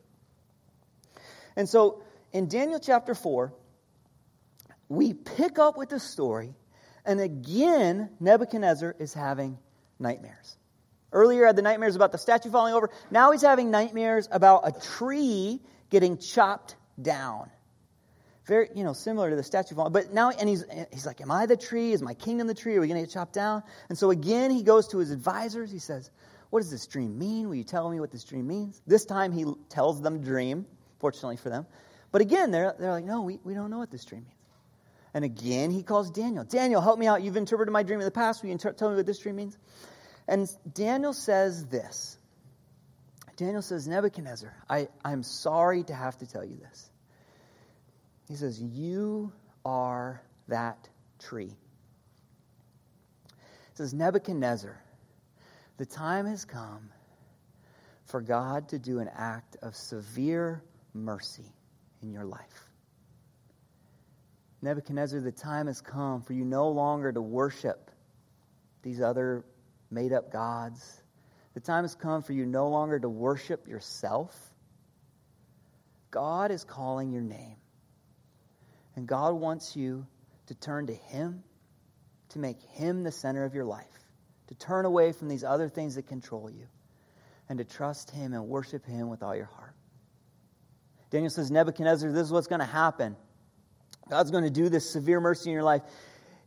And 1.55 1.69
so 1.69 2.03
in 2.33 2.49
Daniel 2.49 2.81
chapter 2.81 3.15
4, 3.15 3.55
we 4.89 5.15
pick 5.15 5.61
up 5.61 5.79
with 5.79 5.91
the 5.91 6.01
story, 6.01 6.53
and 7.05 7.21
again, 7.21 8.11
Nebuchadnezzar 8.19 8.97
is 8.99 9.15
having 9.15 9.57
nightmares. 10.01 10.57
Earlier, 11.13 11.47
had 11.47 11.55
the 11.55 11.63
nightmares 11.63 11.95
about 11.95 12.11
the 12.11 12.19
statue 12.19 12.51
falling 12.51 12.75
over. 12.75 12.91
Now 13.09 13.31
he's 13.31 13.43
having 13.43 13.71
nightmares 13.71 14.29
about 14.33 14.63
a 14.67 14.73
tree 14.81 15.61
getting 15.91 16.19
chopped 16.19 16.75
down. 17.01 17.51
Very, 18.49 18.71
you 18.75 18.83
know, 18.83 18.95
similar 18.95 19.29
to 19.29 19.37
the 19.37 19.43
statue 19.43 19.77
of 19.77 19.93
But 19.93 20.15
now, 20.15 20.31
and 20.31 20.49
he's, 20.49 20.65
he's 20.91 21.05
like, 21.05 21.21
Am 21.21 21.31
I 21.31 21.45
the 21.45 21.57
tree? 21.57 21.93
Is 21.93 22.01
my 22.01 22.15
kingdom 22.15 22.47
the 22.47 22.55
tree? 22.55 22.77
Are 22.77 22.81
we 22.81 22.89
going 22.89 22.99
to 22.99 23.07
get 23.07 23.13
chopped 23.13 23.35
down? 23.35 23.63
And 23.91 23.99
so 23.99 24.11
again, 24.11 24.51
he 24.51 24.63
goes 24.63 24.89
to 24.89 24.99
his 24.99 25.11
advisors. 25.11 25.71
He 25.71 25.79
says, 25.79 26.11
What 26.49 26.61
does 26.61 26.71
this 26.71 26.87
dream 26.87 27.19
mean? 27.19 27.49
Will 27.49 27.57
you 27.57 27.65
tell 27.65 27.91
me 27.91 28.01
what 28.01 28.11
this 28.11 28.25
dream 28.25 28.47
means? 28.47 28.81
This 28.87 29.05
time 29.05 29.33
he 29.33 29.45
tells 29.69 30.01
them 30.01 30.21
the 30.21 30.25
dream, 30.25 30.65
fortunately 30.99 31.37
for 31.37 31.51
them. 31.51 31.67
But 32.11 32.23
again, 32.23 32.51
they're, 32.51 32.75
they're 32.79 32.91
like, 32.91 33.05
No, 33.05 33.21
we, 33.21 33.39
we 33.45 33.53
don't 33.53 33.71
know 33.71 33.79
what 33.79 33.91
this 33.91 34.07
dream 34.07 34.23
means. 34.23 34.35
And 35.13 35.27
again, 35.27 35.71
he 35.71 35.83
calls 35.83 36.11
Daniel. 36.11 36.45
Daniel, 36.45 36.81
help 36.81 36.99
me 36.99 37.07
out. 37.07 37.23
You've 37.23 37.37
interpreted 37.37 37.73
my 37.73 37.83
dream 37.83 38.01
in 38.01 38.07
the 38.07 38.11
past. 38.11 38.43
Will 38.43 38.49
you 38.49 38.53
inter- 38.53 38.73
tell 38.73 38.89
me 38.89 38.97
what 38.97 39.05
this 39.05 39.19
dream 39.19 39.37
means? 39.37 39.59
And 40.27 40.49
Daniel 40.73 41.13
says 41.13 41.67
this 41.67 42.17
Daniel 43.37 43.63
says, 43.63 43.87
Nebuchadnezzar, 43.87 44.55
I, 44.71 44.89
I'm 45.05 45.23
sorry 45.23 45.85
to 45.85 45.95
have 45.95 46.17
to 46.19 46.27
tell 46.27 46.45
you 46.45 46.57
this. 46.57 46.91
He 48.29 48.37
says, 48.37 48.61
You 48.61 49.33
are 49.65 50.23
that 50.49 50.89
tree. 51.19 51.57
He 53.37 53.75
says, 53.75 53.95
Nebuchadnezzar, 53.95 54.79
the 55.79 55.87
time 55.87 56.27
has 56.27 56.45
come 56.45 56.91
for 58.05 58.21
God 58.21 58.69
to 58.71 58.79
do 58.79 58.99
an 58.99 59.11
act 59.17 59.57
of 59.63 59.75
severe 59.75 60.63
mercy 60.93 61.55
in 62.03 62.13
your 62.13 62.25
life. 62.25 62.69
Nebuchadnezzar, 64.61 65.21
the 65.21 65.33
time 65.33 65.67
has 65.69 65.81
come 65.81 66.21
for 66.21 66.33
you 66.33 66.45
no 66.45 66.69
longer 66.69 67.13
to 67.13 67.21
worship 67.21 67.91
these 68.83 69.01
other 69.01 69.45
made 69.91 70.13
up 70.13 70.33
gods. 70.33 71.03
The 71.55 71.61
time 71.61 71.85
has 71.85 71.95
come 71.95 72.23
for 72.23 72.33
you 72.33 72.45
no 72.45 72.69
longer 72.69 72.99
to 72.99 73.09
worship 73.09 73.69
yourself. 73.69 74.37
God 76.11 76.51
is 76.51 76.65
calling 76.65 77.13
your 77.13 77.23
name. 77.23 77.58
And 78.99 79.07
God 79.07 79.35
wants 79.35 79.77
you 79.77 80.09
to 80.47 80.57
turn 80.57 80.89
to 80.89 80.93
Him, 80.93 81.45
to 82.31 82.41
make 82.41 82.61
Him 82.61 83.05
the 83.05 83.13
center 83.13 83.45
of 83.45 83.55
your 83.55 83.65
life, 83.65 83.87
to 84.49 84.57
turn 84.57 84.87
away 84.87 85.13
from 85.13 85.29
these 85.29 85.45
other 85.45 85.69
things 85.69 85.95
that 85.95 86.09
control 86.09 86.51
you, 86.51 86.67
and 87.49 87.59
to 87.59 87.65
trust 87.65 88.11
Him 88.11 88.33
and 88.33 88.49
worship 88.49 88.85
Him 88.85 89.09
with 89.09 89.23
all 89.23 89.37
your 89.37 89.47
heart. 89.47 89.77
Daniel 91.11 91.31
says, 91.31 91.49
Nebuchadnezzar, 91.49 92.11
this 92.11 92.27
is 92.27 92.33
what's 92.33 92.49
going 92.49 92.59
to 92.59 92.67
happen. 92.67 93.15
God's 94.11 94.33
going 94.33 94.43
to 94.43 94.51
do 94.51 94.69
this 94.69 94.91
severe 94.91 95.21
mercy 95.21 95.51
in 95.51 95.55
your 95.55 95.63
life 95.63 95.83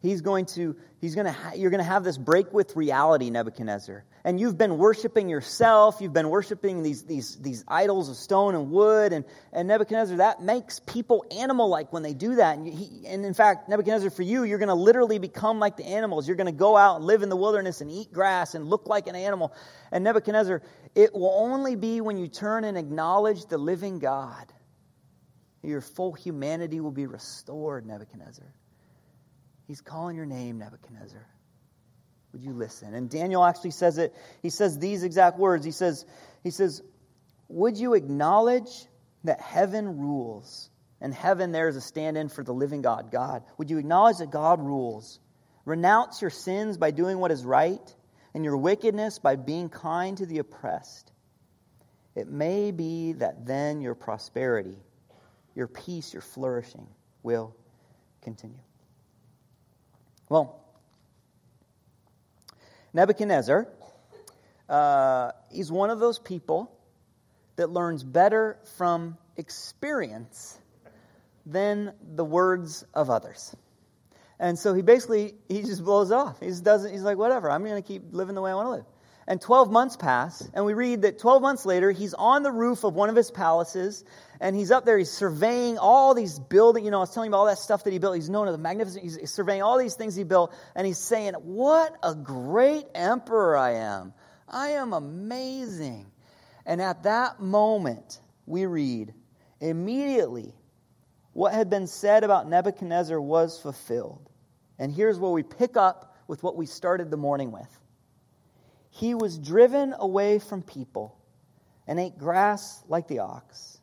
he's 0.02 0.22
going 0.22 0.46
to 0.46 0.76
he's 1.00 1.16
going 1.16 1.26
to 1.26 1.32
ha- 1.32 1.54
you're 1.56 1.70
going 1.70 1.84
to 1.84 1.90
have 1.90 2.04
this 2.04 2.18
break 2.18 2.52
with 2.52 2.76
reality 2.76 3.30
nebuchadnezzar. 3.30 4.04
And 4.24 4.40
you've 4.40 4.58
been 4.58 4.78
worshiping 4.78 5.30
yourself 5.30 6.02
you've 6.02 6.14
been 6.14 6.30
worshiping 6.30 6.84
these 6.84 7.04
these 7.04 7.38
these 7.38 7.64
idols 7.68 8.10
of 8.10 8.16
stone 8.16 8.56
and 8.56 8.72
wood 8.72 9.14
and 9.14 9.26
and 9.54 9.68
nebuchadnezzar 9.68 10.18
that 10.18 10.42
makes 10.42 10.80
people 10.80 11.26
animal 11.38 11.70
like 11.70 11.94
when 11.94 12.04
they 12.04 12.14
do 12.14 12.36
that. 12.36 12.58
And, 12.58 12.68
he, 12.68 13.06
and 13.08 13.24
in 13.26 13.34
fact 13.34 13.70
nebuchadnezzar 13.70 14.10
for 14.10 14.24
you 14.24 14.44
you're 14.44 14.60
going 14.60 14.70
to 14.70 14.76
literally 14.76 15.20
become 15.20 15.60
like 15.60 15.78
the 15.78 15.86
animals. 15.86 16.28
You're 16.28 16.38
going 16.38 16.46
to 16.46 16.52
go 16.52 16.76
out 16.76 16.98
and 16.98 17.06
live 17.06 17.24
in 17.24 17.30
the 17.30 17.38
wilderness 17.38 17.82
and 17.82 17.92
eat 17.92 18.12
grass 18.12 18.56
and 18.56 18.66
look 18.68 18.88
like 18.88 19.08
an 19.08 19.16
animal. 19.16 19.54
And 19.92 20.04
nebuchadnezzar 20.04 20.62
it 20.96 21.14
will 21.14 21.34
only 21.38 21.76
be 21.76 22.02
when 22.02 22.18
you 22.18 22.28
turn 22.28 22.64
and 22.64 22.78
acknowledge 22.78 23.46
the 23.46 23.58
living 23.58 24.00
god 24.00 24.52
your 25.64 25.80
full 25.80 26.12
humanity 26.12 26.80
will 26.80 26.92
be 26.92 27.06
restored 27.06 27.86
nebuchadnezzar 27.86 28.52
He's 29.71 29.79
calling 29.79 30.17
your 30.17 30.25
name, 30.25 30.57
Nebuchadnezzar. 30.57 31.25
Would 32.34 32.41
you 32.41 32.51
listen? 32.51 32.93
And 32.93 33.10
Daniel 33.10 33.41
actually 33.41 33.71
says 33.71 33.99
it. 33.99 34.13
He 34.41 34.49
says 34.49 34.77
these 34.77 35.03
exact 35.03 35.39
words. 35.39 35.63
He 35.63 35.71
says, 35.71 36.05
he 36.43 36.49
says, 36.49 36.81
Would 37.47 37.77
you 37.77 37.93
acknowledge 37.93 38.69
that 39.23 39.39
heaven 39.39 39.97
rules? 39.97 40.69
And 40.99 41.13
heaven 41.13 41.53
there 41.53 41.69
is 41.69 41.77
a 41.77 41.81
stand 41.81 42.17
in 42.17 42.27
for 42.27 42.43
the 42.43 42.53
living 42.53 42.81
God, 42.81 43.12
God. 43.13 43.43
Would 43.57 43.69
you 43.69 43.77
acknowledge 43.77 44.17
that 44.17 44.29
God 44.29 44.60
rules? 44.60 45.21
Renounce 45.63 46.19
your 46.19 46.31
sins 46.31 46.75
by 46.77 46.91
doing 46.91 47.17
what 47.19 47.31
is 47.31 47.45
right, 47.45 47.95
and 48.34 48.43
your 48.43 48.57
wickedness 48.57 49.19
by 49.19 49.38
being 49.38 49.69
kind 49.69 50.17
to 50.17 50.25
the 50.25 50.39
oppressed. 50.39 51.13
It 52.13 52.27
may 52.27 52.71
be 52.71 53.13
that 53.13 53.45
then 53.45 53.79
your 53.79 53.95
prosperity, 53.95 54.75
your 55.55 55.69
peace, 55.69 56.12
your 56.12 56.23
flourishing 56.23 56.88
will 57.23 57.55
continue. 58.21 58.60
Well, 60.32 60.63
Nebuchadnezzar, 62.94 63.67
uh, 64.70 65.32
he's 65.52 65.70
one 65.70 65.89
of 65.89 66.00
those 66.00 66.20
people 66.20 66.72
that 67.58 67.70
learns 67.70 68.02
better 68.02 68.58
from 68.78 69.17
experience 69.36 70.58
than 71.46 71.91
the 72.15 72.24
words 72.24 72.86
of 72.94 73.10
others. 73.10 73.54
And 74.39 74.58
so 74.58 74.74
he 74.74 74.82
basically 74.82 75.36
he 75.50 75.63
just 75.63 75.84
blows 75.84 76.13
off. 76.13 76.39
He 76.39 76.46
just 76.46 76.63
doesn't. 76.63 76.94
He's 76.94 77.04
like, 77.04 77.17
whatever. 77.17 77.52
I'm 77.52 77.65
going 77.65 77.84
to 77.84 77.86
keep 77.86 78.13
living 78.13 78.34
the 78.34 78.41
way 78.41 78.52
I 78.52 78.56
want 78.56 78.67
to 78.67 78.72
live. 78.72 78.86
And 79.32 79.39
12 79.39 79.72
months 79.72 79.96
pass, 79.96 80.46
and 80.54 80.65
we 80.65 80.74
read 80.74 81.04
that 81.04 81.17
12 81.17 81.41
months 81.41 81.65
later, 81.65 81.89
he's 81.89 82.13
on 82.13 82.44
the 82.44 82.52
roof 82.52 82.84
of 82.84 82.96
one 82.96 83.10
of 83.10 83.15
his 83.15 83.32
palaces, 83.32 84.04
and 84.41 84.54
he's 84.58 84.72
up 84.72 84.84
there. 84.84 84.98
He's 84.98 85.10
surveying 85.10 85.78
all 85.78 86.13
these 86.13 86.38
buildings. 86.38 86.84
You 86.84 86.91
know, 86.91 86.98
I 86.98 87.00
was 87.00 87.13
telling 87.13 87.30
you 87.30 87.32
about 87.32 87.38
all 87.38 87.46
that 87.46 87.58
stuff 87.58 87.86
that 87.86 87.94
he 87.94 87.98
built. 87.98 88.17
He's 88.17 88.30
known 88.30 88.50
as 88.50 88.54
the 88.54 88.58
magnificent. 88.58 89.06
He's 89.06 89.32
surveying 89.32 89.62
all 89.62 89.78
these 89.78 89.96
things 89.96 90.15
he 90.15 90.26
built, 90.26 90.54
and 90.76 90.86
he's 90.86 90.98
saying, 90.98 91.36
"What 91.36 91.96
a 92.04 92.13
great 92.13 92.88
emperor 92.94 93.56
I 93.56 93.76
am! 93.76 94.13
I 94.50 94.72
am 94.72 94.91
amazing." 94.91 96.12
And 96.65 96.82
at 96.82 97.04
that 97.04 97.39
moment, 97.39 98.20
we 98.46 98.65
read, 98.65 99.13
immediately, 99.62 100.54
what 101.32 101.54
had 101.54 101.70
been 101.70 101.88
said 101.88 102.26
about 102.26 102.50
Nebuchadnezzar 102.50 103.22
was 103.22 103.58
fulfilled. 103.58 104.30
And 104.78 104.91
here's 104.91 105.17
where 105.17 105.32
we 105.32 105.44
pick 105.44 105.78
up 105.78 106.17
with 106.28 106.44
what 106.44 106.58
we 106.58 106.65
started 106.65 107.10
the 107.10 107.15
morning 107.15 107.54
with. 107.54 107.80
He 108.91 109.15
was 109.15 109.38
driven 109.38 109.95
away 109.97 110.39
from 110.39 110.62
people 110.62 111.17
and 111.88 111.99
ate 111.99 112.17
grass 112.17 112.84
like 112.88 113.08
the 113.08 113.19
ox. 113.19 113.80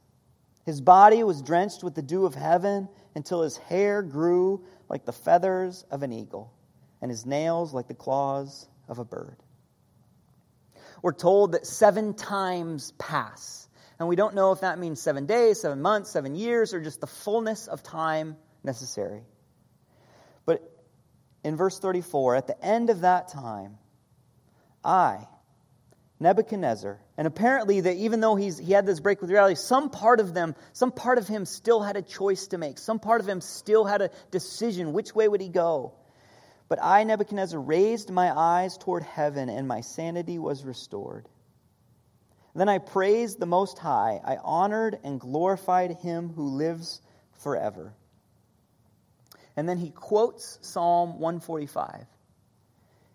His 0.65 0.81
body 0.81 1.25
was 1.25 1.43
drenched 1.43 1.83
with 1.83 1.95
the 1.95 2.03
dew 2.03 2.27
of 2.27 2.35
heaven 2.35 2.89
until 3.15 3.43
his 3.43 3.57
hair 3.57 4.03
grew 4.03 4.65
like 4.89 5.05
the 5.05 5.13
feathers 5.13 5.85
of 5.91 6.03
an 6.03 6.13
eagle 6.13 6.53
and 7.01 7.11
his 7.11 7.25
nails 7.25 7.73
like 7.73 7.89
the 7.89 7.95
claws 7.95 8.69
of 8.87 8.99
a 8.99 9.05
bird. 9.05 9.37
We're 11.03 11.13
told 11.13 11.53
that 11.53 11.67
seven 11.67 12.15
times 12.15 12.93
pass. 12.99 13.69
And 13.99 14.09
we 14.09 14.17
don't 14.17 14.35
know 14.35 14.53
if 14.53 14.61
that 14.61 14.79
means 14.79 15.01
seven 15.01 15.27
days, 15.27 15.61
seven 15.61 15.81
months, 15.81 16.11
seven 16.11 16.35
years, 16.35 16.75
or 16.75 16.81
just 16.81 17.01
the 17.01 17.07
fullness 17.07 17.67
of 17.67 17.83
time 17.83 18.37
necessary. 18.63 19.23
But 20.45 20.71
in 21.43 21.57
verse 21.57 21.79
34, 21.79 22.37
at 22.37 22.47
the 22.47 22.65
end 22.65 22.91
of 22.91 23.01
that 23.01 23.29
time, 23.29 23.79
I, 24.89 25.29
Nebuchadnezzar, 26.19 26.99
and 27.19 27.27
apparently 27.27 27.83
that 27.83 27.97
even 27.97 28.21
though 28.21 28.37
he's, 28.37 28.57
he 28.57 28.73
had 28.73 28.87
this 28.87 29.01
break 29.01 29.21
with 29.21 29.31
reality, 29.31 29.55
some 29.55 29.91
part 29.91 30.19
of 30.19 30.33
them, 30.33 30.55
some 30.73 30.93
part 30.93 31.19
of 31.19 31.29
him 31.29 31.45
still 31.45 31.83
had 31.83 31.97
a 31.97 32.03
choice 32.03 32.47
to 32.49 32.59
make. 32.59 32.79
Some 32.79 32.99
part 32.99 33.21
of 33.21 33.29
him 33.29 33.43
still 33.43 33.85
had 33.85 34.01
a 34.01 34.11
decision. 34.31 34.95
Which 34.95 35.15
way 35.15 35.29
would 35.29 35.43
he 35.43 35.51
go? 35.51 35.93
But 36.71 36.83
I, 36.83 37.05
Nebuchadnezzar, 37.05 37.61
raised 37.61 38.11
my 38.11 38.33
eyes 38.35 38.79
toward 38.79 39.03
heaven, 39.03 39.51
and 39.51 39.69
my 39.69 39.83
sanity 39.83 40.39
was 40.39 40.65
restored. 40.65 41.29
Then 42.55 42.71
I 42.71 42.79
praised 42.79 43.39
the 43.39 43.47
Most 43.47 43.79
High. 43.79 44.21
I 44.25 44.39
honored 44.43 44.99
and 45.05 45.21
glorified 45.21 45.99
him 45.99 46.31
who 46.31 46.49
lives 46.49 47.03
forever. 47.35 47.93
And 49.55 49.69
then 49.69 49.77
he 49.77 49.91
quotes 49.91 50.59
Psalm 50.63 51.21
145 51.21 52.07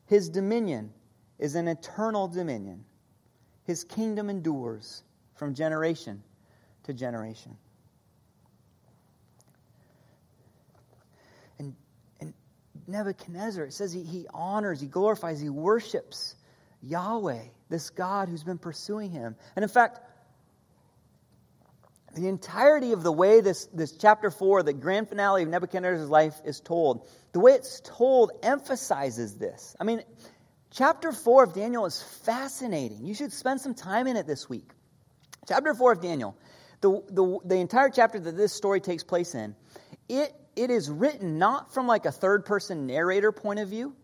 His 0.05 0.29
dominion 0.29 0.93
is 1.39 1.55
an 1.55 1.67
eternal 1.67 2.27
dominion, 2.27 2.85
His 3.65 3.83
kingdom 3.83 4.29
endures 4.29 5.03
from 5.35 5.55
generation 5.55 6.23
to 6.83 6.93
generation. 6.93 7.57
And, 11.59 11.75
and 12.19 12.33
Nebuchadnezzar, 12.87 13.65
it 13.65 13.73
says 13.73 13.93
he, 13.93 14.03
he 14.03 14.27
honors, 14.33 14.79
he 14.81 14.87
glorifies, 14.87 15.39
he 15.39 15.49
worships 15.49 16.35
Yahweh, 16.81 17.43
this 17.69 17.89
God 17.89 18.29
who's 18.29 18.43
been 18.43 18.57
pursuing 18.57 19.11
him. 19.11 19.35
And 19.55 19.63
in 19.63 19.69
fact, 19.69 19.99
the 22.15 22.27
entirety 22.27 22.91
of 22.91 23.01
the 23.01 23.11
way 23.11 23.41
this, 23.41 23.65
this 23.73 23.93
chapter 23.93 24.29
4, 24.29 24.63
the 24.63 24.73
grand 24.73 25.09
finale 25.09 25.43
of 25.43 25.49
Nebuchadnezzar's 25.49 26.09
life, 26.09 26.35
is 26.45 26.59
told, 26.59 27.07
the 27.31 27.39
way 27.39 27.53
it's 27.53 27.81
told 27.83 28.31
emphasizes 28.43 29.35
this. 29.35 29.75
I 29.79 29.83
mean, 29.83 30.03
chapter 30.73 31.11
4 31.11 31.43
of 31.43 31.53
Daniel 31.53 31.85
is 31.85 32.01
fascinating. 32.23 33.05
You 33.05 33.13
should 33.13 33.31
spend 33.31 33.61
some 33.61 33.75
time 33.75 34.07
in 34.07 34.17
it 34.17 34.27
this 34.27 34.49
week. 34.49 34.69
Chapter 35.47 35.73
4 35.73 35.93
of 35.93 36.01
Daniel, 36.01 36.35
the, 36.81 37.01
the, 37.09 37.39
the 37.45 37.55
entire 37.55 37.89
chapter 37.89 38.19
that 38.19 38.35
this 38.35 38.53
story 38.53 38.81
takes 38.81 39.03
place 39.03 39.35
in, 39.35 39.55
it, 40.09 40.33
it 40.55 40.69
is 40.69 40.89
written 40.89 41.37
not 41.37 41.73
from 41.73 41.87
like 41.87 42.05
a 42.05 42.11
third 42.11 42.45
person 42.45 42.87
narrator 42.87 43.31
point 43.31 43.59
of 43.59 43.69
view. 43.69 43.95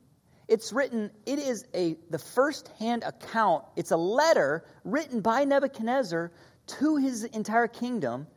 It's 0.48 0.74
written, 0.74 1.12
it 1.26 1.40
is 1.40 1.66
a 1.76 1.96
the 2.10 2.18
first-hand 2.18 3.04
account. 3.04 3.66
It's 3.76 3.92
a 3.92 3.98
letter 3.98 4.66
written 4.84 5.22
by 5.22 5.46
Nebuchadnezzar 5.46 6.32
to 6.80 6.98
his 6.98 7.24
entire 7.24 7.68
kingdom, 7.68 8.28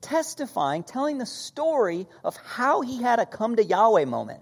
testifying, 0.00 0.82
telling 0.82 1.18
the 1.18 1.26
story 1.26 2.06
of 2.24 2.36
how 2.36 2.80
he 2.80 3.02
had 3.02 3.18
a 3.18 3.26
come 3.26 3.56
to 3.56 3.64
Yahweh 3.64 4.06
moment. 4.06 4.40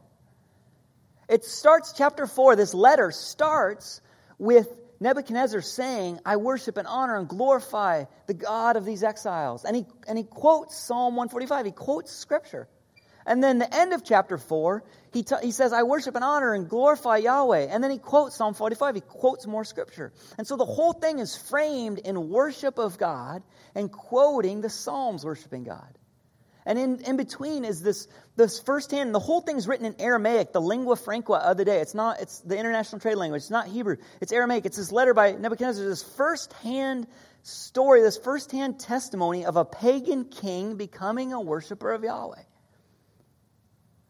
It 1.28 1.44
starts, 1.44 1.92
chapter 1.92 2.26
4, 2.26 2.56
this 2.56 2.74
letter 2.74 3.10
starts 3.10 4.00
with 4.38 4.68
Nebuchadnezzar 5.00 5.60
saying, 5.60 6.20
I 6.24 6.36
worship 6.36 6.76
and 6.76 6.86
honor 6.86 7.16
and 7.16 7.28
glorify 7.28 8.04
the 8.26 8.34
God 8.34 8.76
of 8.76 8.84
these 8.84 9.02
exiles. 9.02 9.64
And 9.64 9.76
he, 9.76 9.86
and 10.08 10.16
he 10.16 10.24
quotes 10.24 10.76
Psalm 10.76 11.16
145, 11.16 11.66
he 11.66 11.72
quotes 11.72 12.12
scripture. 12.12 12.68
And 13.26 13.42
then 13.42 13.58
the 13.58 13.74
end 13.74 13.92
of 13.92 14.04
chapter 14.04 14.38
4, 14.38 14.84
he, 15.12 15.24
t- 15.24 15.34
he 15.42 15.50
says, 15.50 15.72
I 15.72 15.82
worship 15.82 16.14
and 16.14 16.22
honor 16.22 16.54
and 16.54 16.68
glorify 16.68 17.16
Yahweh. 17.16 17.66
And 17.70 17.82
then 17.82 17.90
he 17.90 17.98
quotes 17.98 18.36
Psalm 18.36 18.54
45. 18.54 18.94
He 18.94 19.00
quotes 19.00 19.46
more 19.48 19.64
scripture. 19.64 20.12
And 20.38 20.46
so 20.46 20.56
the 20.56 20.64
whole 20.64 20.92
thing 20.92 21.18
is 21.18 21.36
framed 21.36 21.98
in 21.98 22.28
worship 22.28 22.78
of 22.78 22.98
God 22.98 23.42
and 23.74 23.90
quoting 23.90 24.60
the 24.60 24.70
Psalms 24.70 25.24
worshiping 25.24 25.64
God. 25.64 25.95
And 26.66 26.80
in, 26.80 27.00
in 27.02 27.16
between 27.16 27.64
is 27.64 27.80
this, 27.80 28.08
this 28.34 28.58
firsthand, 28.58 29.06
and 29.06 29.14
the 29.14 29.20
whole 29.20 29.40
thing's 29.40 29.68
written 29.68 29.86
in 29.86 29.94
Aramaic, 30.00 30.52
the 30.52 30.60
lingua 30.60 30.96
franca 30.96 31.34
of 31.34 31.56
the 31.56 31.64
day. 31.64 31.78
It's 31.78 31.94
not, 31.94 32.20
it's 32.20 32.40
the 32.40 32.58
international 32.58 33.00
trade 33.00 33.14
language. 33.14 33.42
It's 33.42 33.50
not 33.50 33.68
Hebrew. 33.68 33.98
It's 34.20 34.32
Aramaic. 34.32 34.66
It's 34.66 34.76
this 34.76 34.90
letter 34.90 35.14
by 35.14 35.32
Nebuchadnezzar, 35.32 35.86
this 35.86 36.02
firsthand 36.02 37.06
story, 37.42 38.02
this 38.02 38.18
firsthand 38.18 38.80
testimony 38.80 39.46
of 39.46 39.56
a 39.56 39.64
pagan 39.64 40.24
king 40.24 40.76
becoming 40.76 41.32
a 41.32 41.40
worshiper 41.40 41.92
of 41.92 42.02
Yahweh. 42.02 42.42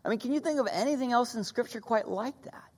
I 0.02 0.08
mean, 0.08 0.18
can 0.18 0.32
you 0.32 0.40
think 0.40 0.58
of 0.58 0.66
anything 0.72 1.12
else 1.12 1.34
in 1.34 1.44
Scripture 1.44 1.82
quite 1.82 2.08
like 2.08 2.40
that? 2.44 2.70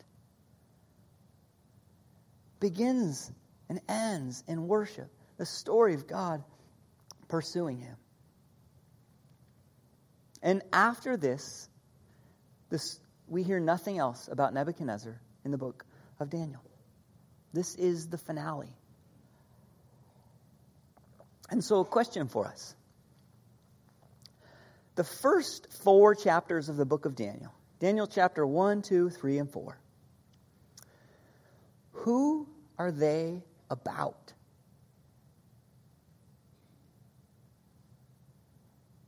Begins 2.58 3.30
and 3.68 3.80
ends 3.88 4.42
in 4.48 4.66
worship. 4.66 5.08
The 5.36 5.46
story 5.46 5.94
of 5.94 6.08
God 6.08 6.42
pursuing 7.28 7.78
him. 7.78 7.96
And 10.42 10.62
after 10.72 11.16
this, 11.16 11.68
this 12.70 13.01
we 13.27 13.42
hear 13.42 13.61
nothing 13.61 13.98
else 13.98 14.29
about 14.31 14.55
Nebuchadnezzar 14.55 15.20
in 15.44 15.51
the 15.51 15.59
book 15.59 15.85
of 16.20 16.31
Daniel. 16.31 16.62
This 17.53 17.74
is 17.74 18.09
the 18.09 18.18
finale. 18.18 18.72
And 21.51 21.64
so, 21.64 21.81
a 21.81 21.85
question 21.85 22.29
for 22.29 22.46
us 22.46 22.74
the 24.94 25.05
first 25.05 25.68
four 25.85 26.14
chapters 26.14 26.68
of 26.68 26.77
the 26.77 26.85
book 26.85 27.05
of 27.05 27.14
Daniel 27.14 27.53
Daniel 27.79 28.09
chapter 28.09 28.44
1, 28.44 28.83
2, 28.83 29.11
3, 29.11 29.38
and 29.38 29.51
4. 29.51 29.79
Who 31.92 32.48
are 32.77 32.90
they 32.90 33.42
about? 33.70 34.33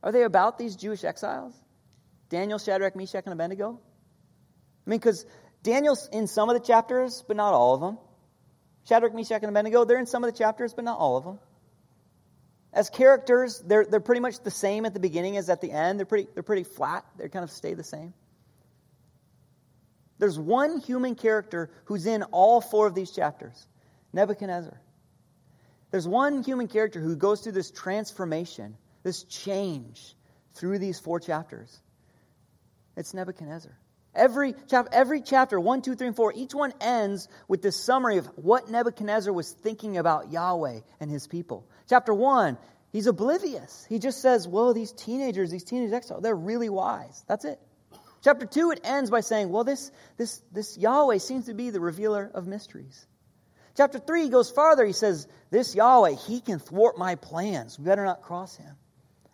Are 0.03 0.11
they 0.11 0.23
about 0.23 0.57
these 0.57 0.75
Jewish 0.75 1.03
exiles? 1.03 1.53
Daniel, 2.29 2.57
Shadrach, 2.57 2.95
Meshach, 2.95 3.23
and 3.25 3.33
Abednego? 3.33 3.79
I 4.85 4.89
mean, 4.89 4.99
because 4.99 5.25
Daniel's 5.63 6.09
in 6.11 6.27
some 6.27 6.49
of 6.49 6.55
the 6.55 6.65
chapters, 6.65 7.23
but 7.27 7.37
not 7.37 7.53
all 7.53 7.75
of 7.75 7.81
them. 7.81 7.97
Shadrach, 8.87 9.13
Meshach, 9.13 9.43
and 9.43 9.49
Abednego, 9.49 9.85
they're 9.85 9.99
in 9.99 10.07
some 10.07 10.23
of 10.23 10.31
the 10.31 10.37
chapters, 10.37 10.73
but 10.73 10.85
not 10.85 10.97
all 10.97 11.17
of 11.17 11.23
them. 11.23 11.39
As 12.73 12.89
characters, 12.89 13.61
they're, 13.65 13.85
they're 13.85 13.99
pretty 13.99 14.21
much 14.21 14.39
the 14.39 14.51
same 14.51 14.85
at 14.85 14.93
the 14.93 14.99
beginning 14.99 15.37
as 15.37 15.49
at 15.49 15.61
the 15.61 15.71
end. 15.71 15.99
They're 15.99 16.05
pretty, 16.05 16.27
they're 16.33 16.43
pretty 16.43 16.63
flat, 16.63 17.05
they 17.17 17.27
kind 17.27 17.43
of 17.43 17.51
stay 17.51 17.73
the 17.73 17.83
same. 17.83 18.13
There's 20.17 20.39
one 20.39 20.79
human 20.79 21.15
character 21.15 21.69
who's 21.85 22.05
in 22.05 22.23
all 22.23 22.61
four 22.61 22.87
of 22.87 22.95
these 22.95 23.11
chapters 23.11 23.67
Nebuchadnezzar. 24.13 24.79
There's 25.89 26.07
one 26.07 26.43
human 26.43 26.67
character 26.67 27.01
who 27.01 27.15
goes 27.15 27.41
through 27.41 27.53
this 27.53 27.71
transformation, 27.71 28.77
this 29.03 29.23
change 29.23 30.15
through 30.53 30.79
these 30.79 30.99
four 30.99 31.19
chapters. 31.19 31.79
It's 32.95 33.13
Nebuchadnezzar. 33.13 33.77
Every, 34.13 34.53
chap- 34.67 34.89
every 34.91 35.21
chapter, 35.21 35.59
1, 35.59 35.83
2, 35.83 35.95
3, 35.95 36.07
and 36.07 36.15
4, 36.15 36.33
each 36.35 36.53
one 36.53 36.73
ends 36.81 37.29
with 37.47 37.61
this 37.61 37.77
summary 37.77 38.17
of 38.17 38.25
what 38.35 38.69
Nebuchadnezzar 38.69 39.33
was 39.33 39.51
thinking 39.51 39.97
about 39.97 40.31
Yahweh 40.31 40.81
and 40.99 41.09
his 41.09 41.27
people. 41.27 41.65
Chapter 41.87 42.13
1, 42.13 42.57
he's 42.91 43.07
oblivious. 43.07 43.85
He 43.87 43.99
just 43.99 44.21
says, 44.21 44.47
Whoa, 44.47 44.73
these 44.73 44.91
teenagers, 44.91 45.49
these 45.49 45.63
teenage 45.63 45.93
exiles, 45.93 46.23
they're 46.23 46.35
really 46.35 46.67
wise. 46.67 47.23
That's 47.27 47.45
it. 47.45 47.59
Chapter 48.21 48.45
2, 48.45 48.71
it 48.71 48.81
ends 48.83 49.09
by 49.09 49.21
saying, 49.21 49.49
Well, 49.49 49.63
this, 49.63 49.91
this, 50.17 50.41
this 50.51 50.77
Yahweh 50.77 51.19
seems 51.19 51.45
to 51.45 51.53
be 51.53 51.69
the 51.69 51.79
revealer 51.79 52.29
of 52.33 52.47
mysteries. 52.47 53.07
Chapter 53.77 53.97
3, 53.97 54.23
he 54.23 54.29
goes 54.29 54.51
farther. 54.51 54.85
He 54.85 54.93
says, 54.93 55.25
This 55.49 55.73
Yahweh, 55.73 56.15
he 56.27 56.41
can 56.41 56.59
thwart 56.59 56.97
my 56.97 57.15
plans. 57.15 57.79
We 57.79 57.85
better 57.85 58.03
not 58.03 58.21
cross 58.21 58.57
him. 58.57 58.75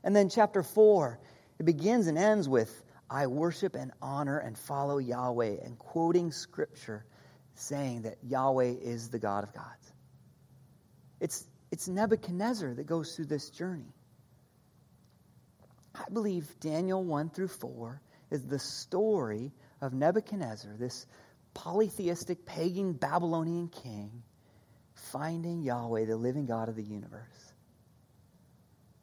And 0.07 0.15
then 0.15 0.29
chapter 0.29 0.63
4, 0.63 1.19
it 1.59 1.65
begins 1.65 2.07
and 2.07 2.17
ends 2.17 2.47
with, 2.47 2.73
I 3.09 3.27
worship 3.27 3.75
and 3.75 3.91
honor 4.01 4.37
and 4.37 4.57
follow 4.57 4.99
Yahweh, 4.99 5.57
and 5.65 5.77
quoting 5.77 6.31
scripture 6.31 7.05
saying 7.55 8.03
that 8.03 8.15
Yahweh 8.23 8.75
is 8.81 9.09
the 9.09 9.19
God 9.19 9.43
of 9.43 9.53
gods. 9.53 9.93
It's, 11.19 11.45
it's 11.73 11.89
Nebuchadnezzar 11.89 12.75
that 12.75 12.85
goes 12.85 13.17
through 13.17 13.25
this 13.25 13.49
journey. 13.49 13.93
I 15.93 16.05
believe 16.09 16.47
Daniel 16.61 17.03
1 17.03 17.31
through 17.31 17.49
4 17.49 18.01
is 18.31 18.45
the 18.45 18.59
story 18.59 19.51
of 19.81 19.93
Nebuchadnezzar, 19.93 20.77
this 20.79 21.05
polytheistic 21.53 22.45
pagan 22.45 22.93
Babylonian 22.93 23.67
king, 23.67 24.23
finding 25.11 25.63
Yahweh, 25.63 26.05
the 26.05 26.15
living 26.15 26.45
God 26.45 26.69
of 26.69 26.77
the 26.77 26.83
universe. 26.85 27.46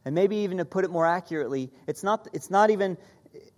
And 0.04 0.14
maybe 0.14 0.36
even 0.38 0.58
to 0.58 0.64
put 0.64 0.84
it 0.84 0.90
more 0.90 1.06
accurately, 1.06 1.70
it's 1.86 2.02
not, 2.02 2.28
it's 2.32 2.50
not 2.50 2.70
even 2.70 2.98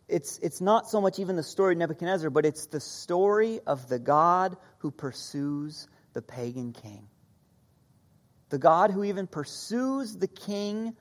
it's, 0.09 0.39
it's 0.39 0.61
not 0.61 0.89
so 0.89 1.01
much 1.01 1.19
even 1.19 1.37
the 1.37 1.43
story 1.43 1.75
of 1.75 1.79
Nebuchadnezzar, 1.79 2.31
but 2.31 2.47
it's 2.47 2.67
the 2.67 2.81
story 2.81 3.61
of 3.67 3.89
the 3.89 3.99
God 3.99 4.57
who 4.79 4.91
pursues 4.91 5.89
the 6.13 6.23
pagan 6.23 6.73
king. 6.73 7.09
The 8.51 8.59
God 8.59 8.93
who 8.93 9.03
even 9.05 9.27
pursues 9.27 10.17
the 10.17 10.29
king 10.29 10.95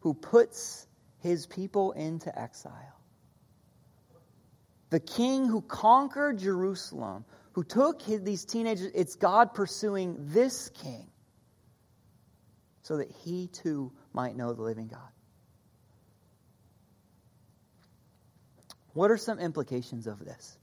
who 0.00 0.14
puts 0.14 0.86
his 1.18 1.46
people 1.46 1.92
into 1.92 2.36
exile. 2.38 3.00
The 4.90 5.00
king 5.00 5.46
who 5.46 5.60
conquered 5.62 6.38
Jerusalem, 6.38 7.24
who 7.52 7.64
took 7.64 8.02
his, 8.02 8.22
these 8.22 8.44
teenagers, 8.44 8.92
it's 8.94 9.16
God 9.16 9.54
pursuing 9.54 10.16
this 10.18 10.68
king 10.68 11.08
so 12.84 12.98
that 12.98 13.10
he 13.10 13.48
too 13.48 13.90
might 14.12 14.36
know 14.36 14.52
the 14.52 14.62
living 14.62 14.88
God. 14.88 15.00
What 18.92 19.10
are 19.10 19.16
some 19.16 19.38
implications 19.38 20.06
of 20.06 20.22
this? 20.24 20.56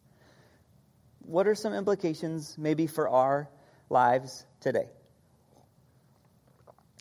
What 1.25 1.47
are 1.47 1.55
some 1.55 1.73
implications 1.73 2.55
maybe 2.57 2.85
for 2.85 3.09
our 3.09 3.49
lives 3.89 4.45
today? 4.61 4.87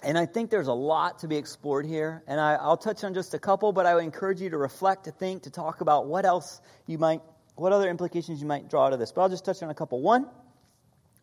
And 0.02 0.16
I 0.16 0.24
think 0.24 0.48
there's 0.48 0.68
a 0.68 0.72
lot 0.72 1.18
to 1.18 1.28
be 1.28 1.36
explored 1.36 1.84
here, 1.84 2.22
and 2.26 2.40
I, 2.40 2.66
will 2.66 2.78
touch 2.78 3.04
on 3.04 3.12
just 3.12 3.34
a 3.34 3.38
couple, 3.38 3.72
but 3.72 3.84
I 3.84 3.94
would 3.94 4.04
encourage 4.04 4.40
you 4.40 4.48
to 4.48 4.56
reflect, 4.56 5.04
to 5.04 5.10
think, 5.10 5.42
to 5.42 5.50
talk 5.50 5.82
about 5.82 6.06
what 6.06 6.24
else 6.24 6.62
you 6.86 6.96
might, 6.96 7.20
what 7.56 7.72
other 7.72 7.90
implications 7.90 8.40
you 8.40 8.46
might 8.46 8.70
draw 8.70 8.88
of 8.88 8.98
this. 8.98 9.12
But 9.12 9.20
I'll 9.20 9.28
just 9.28 9.44
touch 9.44 9.62
on 9.62 9.68
a 9.68 9.74
couple. 9.74 10.00
One, 10.00 10.26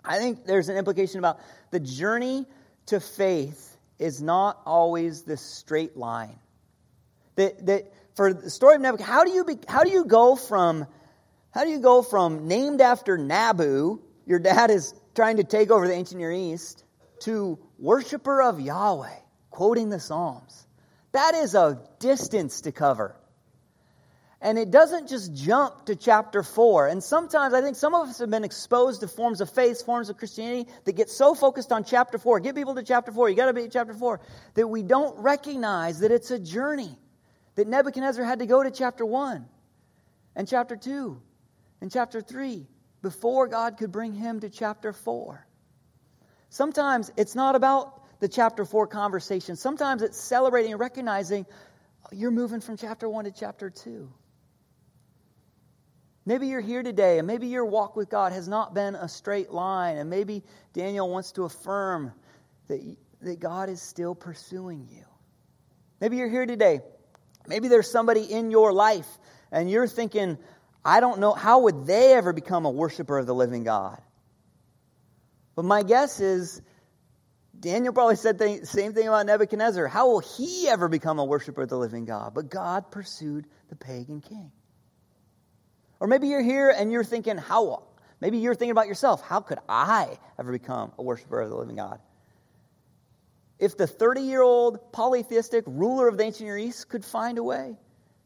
I 0.06 0.20
think 0.20 0.46
there's 0.46 0.70
an 0.70 0.78
implication 0.78 1.18
about 1.18 1.40
the 1.72 1.80
journey 1.80 2.46
to 2.86 3.00
faith 3.00 3.77
is 4.00 4.22
not 4.22 4.62
always 4.66 5.24
this 5.24 5.42
straight 5.42 5.98
line. 5.98 6.40
That, 7.36 7.66
that 7.66 7.94
for 8.16 8.34
the 8.34 8.50
story 8.50 8.76
of 8.76 8.82
Nebuchadnezzar, 8.82 9.14
how 9.14 9.24
do 9.24 9.32
you, 9.32 9.46
be, 9.46 9.60
how 9.68 9.84
do 9.84 9.92
you 9.92 10.06
go 10.06 10.36
from, 10.36 10.88
how 11.52 11.64
do 11.64 11.70
you 11.70 11.80
go 11.80 12.02
from 12.02 12.48
named 12.48 12.82
after 12.82 13.18
Nabu, 13.18 14.02
your 14.26 14.40
dad 14.40 14.72
is 14.72 14.94
trying 15.16 15.38
to 15.38 15.44
take 15.44 15.72
over 15.72 15.88
the 15.88 15.94
ancient 15.94 16.20
Near 16.20 16.32
East, 16.32 16.84
to 17.22 17.58
worshiper 17.80 18.42
of 18.42 18.60
Yahweh, 18.60 19.16
quoting 19.50 19.90
the 19.90 20.00
Psalms. 20.00 20.68
That 21.12 21.34
is 21.36 21.56
a 21.56 21.82
distance 22.00 22.62
to 22.62 22.72
cover. 22.72 23.16
And 24.39 24.60
it 24.60 24.69
doesn't 24.69 25.10
just 25.10 25.34
jump 25.34 25.86
to 25.86 25.95
chapter 25.95 26.43
4. 26.43 26.88
And 26.88 27.04
sometimes 27.04 27.56
I 27.56 27.62
think 27.62 27.76
some 27.76 27.95
of 27.95 28.08
us 28.08 28.19
have 28.19 28.30
been 28.30 28.43
exposed 28.43 29.02
to 29.02 29.08
forms 29.08 29.41
of 29.41 29.50
faith, 29.50 29.84
forms 29.84 30.10
of 30.10 30.17
Christianity 30.17 30.69
that 30.86 30.95
get 30.95 31.10
so 31.10 31.34
focused 31.34 31.71
on 31.71 31.84
chapter 31.84 32.19
4. 32.19 32.39
Get 32.41 32.54
people 32.54 32.76
to 32.76 32.84
chapter 32.84 33.12
4. 33.12 33.30
You 33.30 33.36
got 33.36 33.47
to 33.47 33.54
be 33.54 33.63
at 33.63 33.71
chapter 33.71 33.95
4. 33.95 34.21
That 34.54 34.67
we 34.67 34.84
don't 34.84 35.17
recognize 35.19 36.00
that 36.02 36.12
it's 36.12 36.30
a 36.30 36.38
journey. 36.38 36.95
That 37.56 37.67
Nebuchadnezzar 37.67 38.23
had 38.23 38.39
to 38.39 38.45
go 38.45 38.62
to 38.62 38.69
chapter 38.69 39.04
1 39.04 39.43
and 40.36 40.47
chapter 40.47 40.76
2 40.76 41.19
and 41.82 41.91
chapter 41.91 42.21
3 42.21 42.67
before 43.02 43.47
God 43.47 43.78
could 43.78 43.91
bring 43.91 44.13
him 44.13 44.39
to 44.41 44.50
chapter 44.50 44.93
4. 44.93 45.47
Sometimes 46.50 47.12
it's 47.17 47.34
not 47.34 47.56
about 47.56 48.19
the 48.19 48.28
chapter 48.28 48.65
4 48.65 48.86
conversation. 48.86 49.56
Sometimes 49.56 50.04
it's 50.04 50.19
celebrating 50.19 50.71
and 50.73 50.80
recognizing 50.80 51.47
you're 52.12 52.32
moving 52.32 52.62
from 52.62 52.78
chapter 52.78 53.10
1 53.10 53.26
to 53.26 53.32
chapter 53.32 53.71
2. 53.71 54.08
Maybe 56.28 56.48
you're 56.48 56.60
here 56.60 56.84
today, 56.84 57.20
and 57.20 57.26
maybe 57.26 57.48
your 57.48 57.63
walk 57.63 57.96
with 57.96 58.10
God 58.10 58.34
has 58.34 58.50
not 58.50 58.74
been 58.74 58.96
a 58.96 59.08
straight 59.08 59.50
line, 59.50 59.96
and 59.96 60.10
maybe 60.10 60.44
Daniel 60.74 61.10
wants 61.10 61.32
to 61.32 61.46
affirm 61.46 62.12
that, 62.68 62.98
that 63.22 63.40
God 63.40 63.70
is 63.70 63.82
still 63.82 64.13
pursuing 64.13 64.90
you. 64.92 65.06
Maybe 66.02 66.18
you're 66.18 66.30
here 66.30 66.46
today. 66.46 66.82
Maybe 67.48 67.70
there's 67.70 67.90
somebody 67.90 68.24
in 68.24 68.52
your 68.52 68.74
life, 68.74 69.08
and 69.54 69.72
you're 69.72 69.88
thinking, 69.88 70.38
I 70.84 71.00
don't 71.00 71.22
know, 71.22 71.32
how 71.32 71.62
would 71.62 71.88
they 71.88 72.12
ever 72.16 72.34
become 72.34 72.66
a 72.66 72.72
worshiper 72.72 73.18
of 73.18 73.26
the 73.26 73.34
living 73.34 73.63
God? 73.63 74.02
But 75.56 75.63
my 75.63 75.82
guess 75.82 76.20
is 76.20 76.62
Daniel 77.58 77.94
probably 77.94 78.18
said 78.18 78.38
the 78.38 78.66
same 78.66 78.92
thing 78.92 79.08
about 79.08 79.28
Nebuchadnezzar. 79.28 79.88
How 79.88 80.10
will 80.10 80.20
he 80.20 80.68
ever 80.68 80.90
become 80.90 81.20
a 81.20 81.24
worshiper 81.24 81.62
of 81.62 81.70
the 81.70 81.78
living 81.78 82.04
God? 82.04 82.34
But 82.34 82.50
God 82.50 82.92
pursued 82.92 83.46
the 83.70 83.78
pagan 83.78 84.20
king. 84.20 84.52
Or 86.00 86.08
maybe 86.08 86.28
you're 86.28 86.44
here 86.44 86.70
and 86.70 86.92
you're 86.92 87.04
thinking, 87.04 87.38
how? 87.38 87.84
Maybe 88.20 88.38
you're 88.38 88.56
thinking 88.56 88.72
about 88.72 88.88
yourself. 88.88 89.22
How 89.22 89.40
could 89.40 89.60
I 89.68 90.18
ever 90.40 90.52
become 90.52 90.92
a 90.98 91.04
worshiper 91.04 91.42
of 91.42 91.50
the 91.50 91.56
living 91.56 91.76
God? 91.76 92.00
If 93.60 93.78
the 93.78 93.88
30 93.88 94.22
year 94.22 94.42
old 94.42 94.92
polytheistic 94.92 95.64
ruler 95.66 96.08
of 96.08 96.18
the 96.18 96.24
ancient 96.24 96.48
Near 96.48 96.58
East 96.58 96.90
could 96.90 97.04
find 97.04 97.38
a 97.38 97.44
way, 97.44 97.76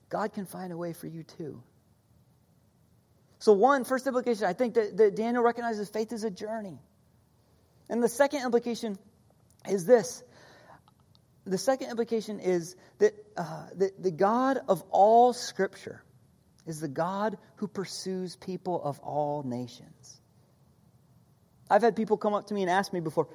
God 0.10 0.34
can 0.34 0.46
find 0.46 0.74
a 0.74 0.78
way 0.78 0.94
for 0.94 1.08
you 1.08 1.24
too. 1.24 1.64
So, 3.40 3.54
one, 3.54 3.86
first 3.86 4.06
implication, 4.06 4.46
I 4.46 4.54
think 4.54 4.76
that, 4.76 4.98
that 4.98 5.16
Daniel 5.16 5.42
recognizes 5.42 5.90
faith 5.90 6.12
is 6.12 6.24
a 6.24 6.30
journey. 6.30 6.78
And 7.90 8.04
the 8.04 8.10
second 8.10 8.44
implication 8.44 8.98
is 9.68 9.86
this 9.86 10.22
the 11.46 11.58
second 11.58 11.90
implication 11.90 12.40
is 12.40 12.76
that, 13.00 13.14
uh, 13.36 13.66
that 13.76 14.02
the 14.02 14.12
God 14.12 14.60
of 14.68 14.84
all 14.92 15.34
Scripture 15.34 16.04
is 16.72 16.80
the 16.80 16.88
God 16.88 17.38
who 17.58 17.68
pursues 17.68 18.36
people 18.36 18.82
of 18.84 19.00
all 19.02 19.44
nations. 19.44 20.20
I've 21.70 21.84
had 21.84 21.96
people 21.96 22.18
come 22.18 22.34
up 22.34 22.48
to 22.48 22.54
me 22.54 22.62
and 22.62 22.72
ask 22.72 22.92
me 22.92 23.00
before 23.00 23.28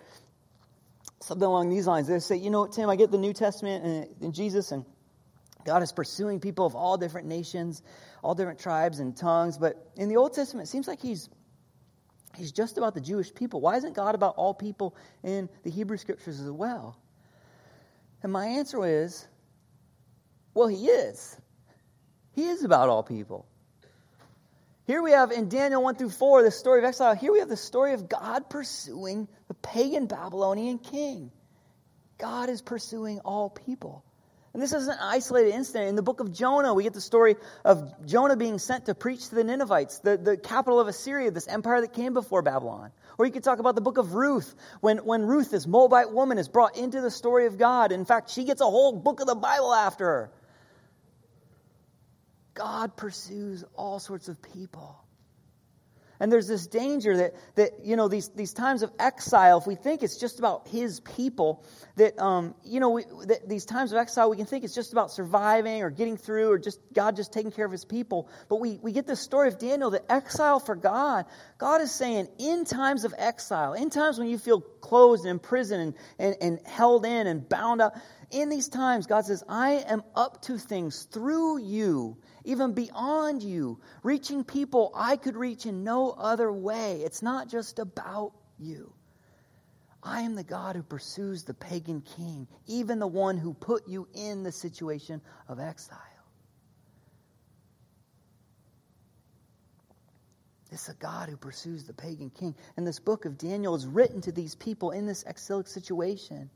something 1.21 1.47
along 1.47 1.71
these 1.71 1.87
lines. 1.87 2.09
They 2.09 2.19
say, 2.19 2.37
You 2.37 2.51
know 2.51 2.67
Tim, 2.67 2.91
I 2.91 2.97
get 2.97 3.11
the 3.11 3.19
New 3.19 3.33
Testament 3.33 3.85
and, 3.85 4.23
and 4.23 4.35
Jesus, 4.35 4.73
and 4.73 4.85
God 5.65 5.83
is 5.83 5.93
pursuing 5.93 6.41
people 6.41 6.67
of 6.67 6.75
all 6.75 6.97
different 6.97 7.29
nations, 7.29 7.83
all 8.23 8.35
different 8.35 8.59
tribes 8.59 8.99
and 8.99 9.17
tongues. 9.17 9.59
But 9.59 9.77
in 9.97 10.09
the 10.09 10.17
Old 10.17 10.35
Testament, 10.35 10.69
it 10.69 10.71
seems 10.71 10.89
like 10.89 11.01
He's 11.01 11.29
He's 12.37 12.53
just 12.53 12.77
about 12.77 12.95
the 12.95 13.01
Jewish 13.01 13.35
people. 13.35 13.61
Why 13.61 13.77
isn't 13.77 13.95
God 13.95 14.15
about 14.15 14.35
all 14.37 14.53
people 14.55 14.95
in 15.23 15.49
the 15.63 15.71
Hebrew 15.71 15.97
scriptures 15.97 16.41
as 16.41 16.51
well? 16.51 16.99
And 18.23 18.33
my 18.33 18.47
answer 18.47 18.85
is, 18.85 19.27
well, 20.53 20.69
he 20.69 20.87
is. 20.87 21.37
He 22.37 22.47
is 22.47 22.63
about 22.63 22.91
all 22.91 23.03
people. 23.03 23.47
Here 24.87 25.03
we 25.03 25.13
have 25.13 25.33
in 25.33 25.49
Daniel 25.49 25.83
1 25.83 25.97
through 25.97 26.11
4, 26.11 26.43
the 26.43 26.51
story 26.51 26.79
of 26.79 26.85
exile. 26.85 27.17
Here 27.17 27.33
we 27.33 27.41
have 27.41 27.49
the 27.49 27.57
story 27.57 27.95
of 27.95 28.09
God 28.09 28.49
pursuing 28.51 29.27
the 29.49 29.55
pagan 29.55 30.07
Babylonian 30.07 30.79
king. 30.79 31.33
God 32.19 32.51
is 32.51 32.61
pursuing 32.63 33.21
all 33.21 33.49
people. 33.49 34.05
And 34.53 34.63
this 34.63 34.73
is 34.73 34.87
an 34.87 34.97
isolated 35.01 35.55
incident. 35.55 35.89
In 35.89 35.97
the 35.97 36.03
book 36.03 36.21
of 36.21 36.33
Jonah, 36.33 36.73
we 36.73 36.83
get 36.83 36.93
the 36.93 37.01
story 37.01 37.37
of 37.65 38.07
Jonah 38.07 38.37
being 38.37 38.59
sent 38.59 38.87
to 38.87 38.95
preach 38.95 39.29
to 39.31 39.35
the 39.35 39.45
Ninevites, 39.45 39.99
the, 40.01 40.17
the 40.17 40.37
capital 40.37 40.79
of 40.79 40.89
Assyria, 40.89 41.31
this 41.31 41.49
empire 41.49 41.81
that 41.81 41.95
came 41.95 42.15
before 42.15 42.43
Babylon. 42.43 42.91
Or 43.19 43.27
you 43.27 43.33
could 43.33 43.45
talk 43.45 43.59
about 43.59 43.75
the 43.75 43.81
book 43.81 43.99
of 43.99 44.15
Ruth, 44.15 44.55
when, 44.81 44.99
when 44.99 45.23
Ruth, 45.23 45.51
this 45.51 45.67
Moabite 45.67 46.13
woman, 46.13 46.39
is 46.39 46.49
brought 46.49 46.77
into 46.77 47.01
the 47.01 47.11
story 47.11 47.47
of 47.47 47.59
God. 47.59 47.93
In 47.93 48.05
fact, 48.05 48.31
she 48.31 48.45
gets 48.45 48.61
a 48.61 48.67
whole 48.67 48.93
book 48.93 49.21
of 49.21 49.27
the 49.27 49.35
Bible 49.35 49.75
after 49.75 50.05
her. 50.05 50.31
God 52.57 52.97
pursues 52.97 53.65
all 53.77 54.01
sorts 54.01 54.29
of 54.29 54.43
people. 54.43 55.01
And 56.19 56.33
there's 56.33 56.49
this 56.49 56.67
danger 56.67 57.17
that, 57.19 57.35
that 57.57 57.85
you 57.85 57.97
know, 57.97 58.09
these, 58.09 58.31
these 58.31 58.55
times 58.55 58.83
of 58.83 58.91
exile, 58.99 59.59
if 59.59 59.67
we 59.67 59.75
think 59.75 60.03
it's 60.03 60.17
just 60.17 60.39
about 60.39 60.67
his 60.69 61.01
people, 61.01 61.65
that, 61.97 62.19
um, 62.19 62.55
you 62.65 62.81
know, 62.81 62.91
we, 62.91 63.05
that 63.27 63.49
these 63.49 63.67
times 63.67 63.93
of 63.93 63.99
exile, 63.99 64.31
we 64.31 64.37
can 64.37 64.47
think 64.47 64.65
it's 64.65 64.75
just 64.75 64.93
about 64.93 65.11
surviving 65.11 65.83
or 65.83 65.91
getting 65.91 66.17
through 66.17 66.51
or 66.51 66.59
just 66.59 66.81
God 66.95 67.17
just 67.17 67.33
taking 67.33 67.53
care 67.53 67.67
of 67.67 67.73
his 67.73 67.85
people. 67.85 68.31
But 68.49 68.61
we, 68.61 68.79
we 68.81 68.93
get 68.93 69.07
this 69.07 69.21
story 69.21 69.49
of 69.49 69.59
Daniel, 69.59 69.91
the 69.91 70.11
exile 70.11 70.59
for 70.59 70.75
God, 70.75 71.27
God 71.59 71.83
is 71.83 71.93
saying, 71.93 72.29
in 72.39 72.65
times 72.65 73.05
of 73.05 73.15
exile, 73.19 73.75
in 73.75 73.91
times 73.91 74.19
when 74.19 74.29
you 74.29 74.39
feel 74.39 74.61
closed 74.63 75.25
and 75.25 75.33
imprisoned 75.33 75.83
and, 75.83 75.95
and, 76.19 76.37
and 76.41 76.67
held 76.67 77.05
in 77.05 77.27
and 77.27 77.47
bound 77.47 77.83
up, 77.83 77.95
in 78.31 78.49
these 78.49 78.69
times, 78.69 79.07
God 79.07 79.25
says, 79.25 79.45
I 79.49 79.85
am 79.87 80.03
up 80.15 80.43
to 80.43 80.59
things 80.59 81.05
through 81.05 81.59
you 81.59 82.17
even 82.47 82.73
beyond 82.73 83.43
you, 83.43 83.81
reaching 84.03 84.45
people 84.45 84.93
I 84.95 85.17
could 85.17 85.37
reach 85.37 85.67
in 85.67 85.85
no 85.85 86.13
other 86.13 86.51
way. 86.51 87.03
It's 87.03 87.21
not 87.21 87.49
just 87.49 87.79
about 87.79 88.33
you. 88.59 88.93
I 90.03 90.21
am 90.21 90.37
the 90.37 90.45
God 90.45 90.77
who 90.77 90.85
pursues 90.85 91.43
the 91.43 91.55
pagan 91.55 92.01
king, 92.17 92.47
even 92.69 93.01
the 93.01 93.07
one 93.07 93.37
who 93.37 93.53
put 93.53 93.89
you 93.89 94.07
in 94.15 94.45
the 94.45 94.53
situation 94.53 95.21
of 95.49 95.59
exile. 95.59 95.99
This 100.71 100.83
is 100.83 100.89
a 100.91 100.95
God 100.95 101.29
who 101.29 101.37
pursues 101.37 101.85
the 101.85 101.95
pagan 101.95 102.31
king. 102.31 102.55
And 102.77 102.87
this 102.87 103.01
book 103.01 103.25
of 103.25 103.39
Daniel 103.39 103.75
is 103.75 103.87
written 103.87 104.21
to 104.23 104.33
these 104.33 104.55
people 104.55 104.93
in 104.93 105.07
this 105.07 105.25
exilic 105.25 105.67
situation. 105.67 106.49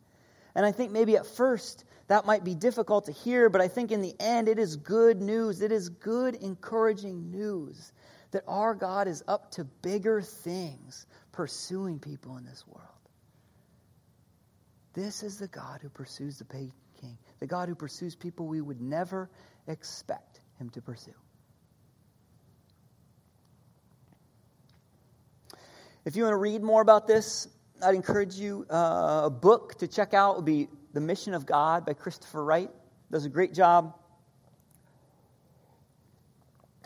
And 0.54 0.66
I 0.66 0.72
think 0.72 0.92
maybe 0.92 1.16
at 1.16 1.26
first 1.26 1.84
that 2.08 2.26
might 2.26 2.42
be 2.42 2.54
difficult 2.54 3.06
to 3.06 3.12
hear, 3.12 3.48
but 3.48 3.60
I 3.60 3.68
think 3.68 3.92
in 3.92 4.00
the 4.02 4.14
end 4.18 4.48
it 4.48 4.58
is 4.58 4.76
good 4.76 5.20
news. 5.20 5.60
It 5.60 5.70
is 5.70 5.88
good, 5.88 6.34
encouraging 6.34 7.30
news 7.30 7.92
that 8.32 8.42
our 8.48 8.74
God 8.74 9.08
is 9.08 9.22
up 9.28 9.50
to 9.52 9.64
bigger 9.64 10.20
things 10.20 11.06
pursuing 11.32 11.98
people 11.98 12.36
in 12.36 12.44
this 12.44 12.64
world. 12.66 12.86
This 14.92 15.22
is 15.22 15.38
the 15.38 15.48
God 15.48 15.80
who 15.82 15.88
pursues 15.88 16.38
the 16.38 16.44
pagan 16.44 16.72
king, 17.00 17.16
the 17.38 17.46
God 17.46 17.68
who 17.68 17.74
pursues 17.74 18.16
people 18.16 18.46
we 18.46 18.60
would 18.60 18.80
never 18.80 19.30
expect 19.68 20.40
him 20.58 20.68
to 20.70 20.82
pursue. 20.82 21.14
If 26.04 26.16
you 26.16 26.24
want 26.24 26.32
to 26.32 26.38
read 26.38 26.62
more 26.62 26.82
about 26.82 27.06
this, 27.06 27.46
I'd 27.82 27.94
encourage 27.94 28.34
you 28.34 28.66
uh, 28.70 29.22
a 29.24 29.30
book 29.30 29.76
to 29.78 29.88
check 29.88 30.12
out 30.12 30.36
would 30.36 30.44
be 30.44 30.68
The 30.92 31.00
Mission 31.00 31.34
of 31.34 31.46
God 31.46 31.86
by 31.86 31.94
Christopher 31.94 32.44
Wright. 32.44 32.70
Does 33.10 33.24
a 33.24 33.28
great 33.28 33.54
job. 33.54 33.94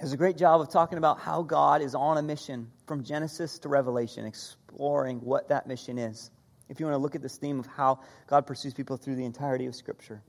Does 0.01 0.13
a 0.13 0.17
great 0.17 0.37
job 0.37 0.61
of 0.61 0.71
talking 0.71 0.99
about 0.99 1.21
how 1.21 1.43
God 1.43 1.83
is 1.83 1.95
on 1.95 2.19
a 2.19 2.23
mission 2.23 2.71
from 2.87 3.03
Genesis 3.03 3.59
to 3.61 3.69
Revelation, 3.69 4.25
exploring 4.27 5.19
what 5.19 5.49
that 5.49 5.67
mission 5.67 5.99
is. 5.99 6.31
If 6.69 6.81
you 6.81 6.87
want 6.87 6.95
to 6.95 6.99
look 6.99 7.15
at 7.15 7.23
this 7.23 7.37
theme 7.37 7.59
of 7.59 7.67
how 7.67 8.01
God 8.27 8.47
pursues 8.47 8.75
people 8.75 8.97
through 8.97 9.17
the 9.17 9.25
entirety 9.25 9.67
of 9.67 9.75
Scripture. 9.75 10.23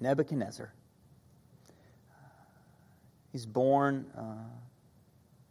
Nebuchadnezzar. 0.00 0.72
He's 3.32 3.46
born, 3.46 4.06
uh, 4.16 4.44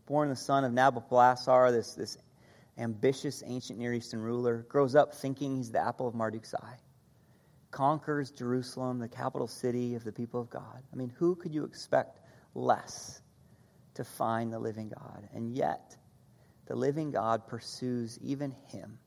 born 0.05 0.29
the 0.29 0.35
son 0.35 0.63
of 0.63 0.71
Nabopolassar, 0.71 1.71
this, 1.71 1.95
this 1.95 2.17
ambitious 2.77 3.43
ancient 3.45 3.79
Near 3.79 3.93
Eastern 3.93 4.21
ruler. 4.21 4.65
Grows 4.69 4.95
up 4.95 5.13
thinking 5.13 5.57
he's 5.57 5.71
the 5.71 5.79
apple 5.79 6.07
of 6.07 6.13
Marduk's 6.13 6.53
eye. 6.53 6.77
Conquers 7.71 8.31
Jerusalem, 8.31 8.99
the 8.99 9.07
capital 9.07 9.47
city 9.47 9.95
of 9.95 10.03
the 10.03 10.11
people 10.11 10.39
of 10.39 10.49
God. 10.49 10.83
I 10.91 10.95
mean, 10.95 11.11
who 11.17 11.35
could 11.35 11.53
you 11.53 11.63
expect 11.63 12.19
less 12.53 13.21
to 13.95 14.03
find 14.03 14.53
the 14.53 14.59
living 14.59 14.89
God? 14.89 15.27
And 15.33 15.55
yet, 15.55 15.95
the 16.67 16.75
living 16.75 17.11
God 17.11 17.47
pursues 17.47 18.19
even 18.21 18.55
him, 18.67 18.99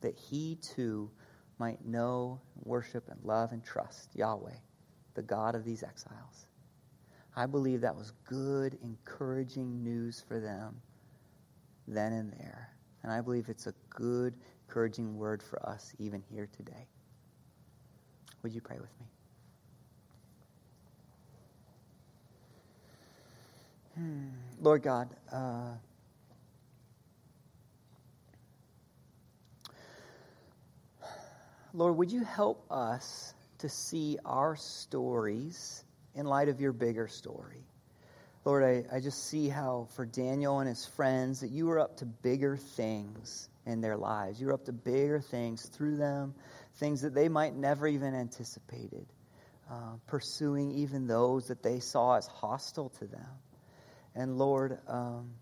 that 0.00 0.16
he 0.16 0.56
too 0.56 1.10
might 1.58 1.84
know, 1.84 2.40
worship, 2.62 3.08
and 3.08 3.18
love 3.24 3.52
and 3.52 3.64
trust 3.64 4.14
Yahweh 4.14 4.54
the 5.14 5.22
God 5.22 5.54
of 5.54 5.64
these 5.64 5.82
exiles. 5.82 6.45
I 7.36 7.46
believe 7.46 7.82
that 7.82 7.94
was 7.94 8.12
good, 8.24 8.78
encouraging 8.82 9.82
news 9.82 10.24
for 10.26 10.40
them 10.40 10.80
then 11.88 12.12
and 12.12 12.32
there. 12.32 12.70
And 13.02 13.12
I 13.12 13.20
believe 13.20 13.48
it's 13.48 13.66
a 13.66 13.74
good, 13.90 14.34
encouraging 14.66 15.16
word 15.16 15.42
for 15.42 15.64
us 15.68 15.92
even 15.98 16.22
here 16.30 16.48
today. 16.56 16.88
Would 18.42 18.52
you 18.52 18.60
pray 18.60 18.78
with 18.80 18.90
me? 19.00 19.06
Hmm. 23.96 24.28
Lord 24.60 24.82
God, 24.82 25.08
uh, 25.32 25.72
Lord, 31.72 31.96
would 31.96 32.10
you 32.10 32.24
help 32.24 32.64
us 32.70 33.34
to 33.58 33.68
see 33.68 34.18
our 34.24 34.56
stories 34.56 35.84
in 36.16 36.26
light 36.26 36.48
of 36.48 36.60
your 36.60 36.72
bigger 36.72 37.06
story. 37.06 37.62
Lord, 38.44 38.62
I, 38.62 38.96
I 38.96 39.00
just 39.00 39.28
see 39.28 39.48
how 39.48 39.88
for 39.96 40.06
Daniel 40.06 40.60
and 40.60 40.68
his 40.68 40.86
friends 40.86 41.40
that 41.40 41.50
you 41.50 41.66
were 41.66 41.80
up 41.80 41.96
to 41.98 42.06
bigger 42.06 42.56
things 42.56 43.48
in 43.66 43.80
their 43.80 43.96
lives. 43.96 44.40
You 44.40 44.46
were 44.46 44.54
up 44.54 44.64
to 44.66 44.72
bigger 44.72 45.20
things 45.20 45.66
through 45.66 45.96
them, 45.96 46.34
things 46.76 47.02
that 47.02 47.14
they 47.14 47.28
might 47.28 47.56
never 47.56 47.88
even 47.88 48.14
anticipated, 48.14 49.06
uh, 49.68 49.96
pursuing 50.06 50.70
even 50.72 51.08
those 51.08 51.48
that 51.48 51.62
they 51.62 51.80
saw 51.80 52.16
as 52.16 52.26
hostile 52.26 52.90
to 53.00 53.06
them. 53.06 53.26
And 54.14 54.38
Lord, 54.38 54.78
um, 54.86 55.32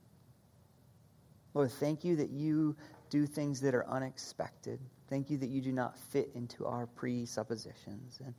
Lord, 1.52 1.70
thank 1.72 2.04
you 2.04 2.16
that 2.16 2.30
you 2.30 2.74
do 3.10 3.26
things 3.26 3.60
that 3.60 3.74
are 3.74 3.86
unexpected. 3.86 4.80
Thank 5.08 5.30
you 5.30 5.36
that 5.38 5.48
you 5.48 5.60
do 5.60 5.72
not 5.72 5.98
fit 6.10 6.30
into 6.34 6.66
our 6.66 6.86
presuppositions. 6.86 8.18
And 8.24 8.34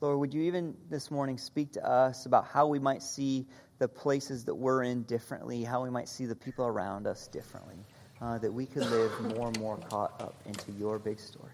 Lord, 0.00 0.18
would 0.18 0.32
you 0.32 0.42
even 0.42 0.74
this 0.88 1.10
morning 1.10 1.36
speak 1.36 1.72
to 1.72 1.86
us 1.86 2.24
about 2.24 2.46
how 2.46 2.66
we 2.66 2.78
might 2.78 3.02
see 3.02 3.46
the 3.78 3.88
places 3.88 4.44
that 4.44 4.54
we're 4.54 4.82
in 4.82 5.02
differently, 5.02 5.62
how 5.62 5.82
we 5.82 5.90
might 5.90 6.08
see 6.08 6.24
the 6.24 6.34
people 6.34 6.66
around 6.66 7.06
us 7.06 7.26
differently, 7.26 7.84
uh, 8.22 8.38
that 8.38 8.52
we 8.52 8.64
could 8.64 8.86
live 8.90 9.12
more 9.36 9.48
and 9.48 9.58
more 9.60 9.76
caught 9.76 10.18
up 10.20 10.34
into 10.46 10.72
your 10.72 10.98
big 10.98 11.20
story. 11.20 11.52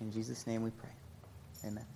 In 0.00 0.12
Jesus' 0.12 0.46
name 0.46 0.62
we 0.62 0.70
pray. 0.70 0.90
Amen. 1.64 1.86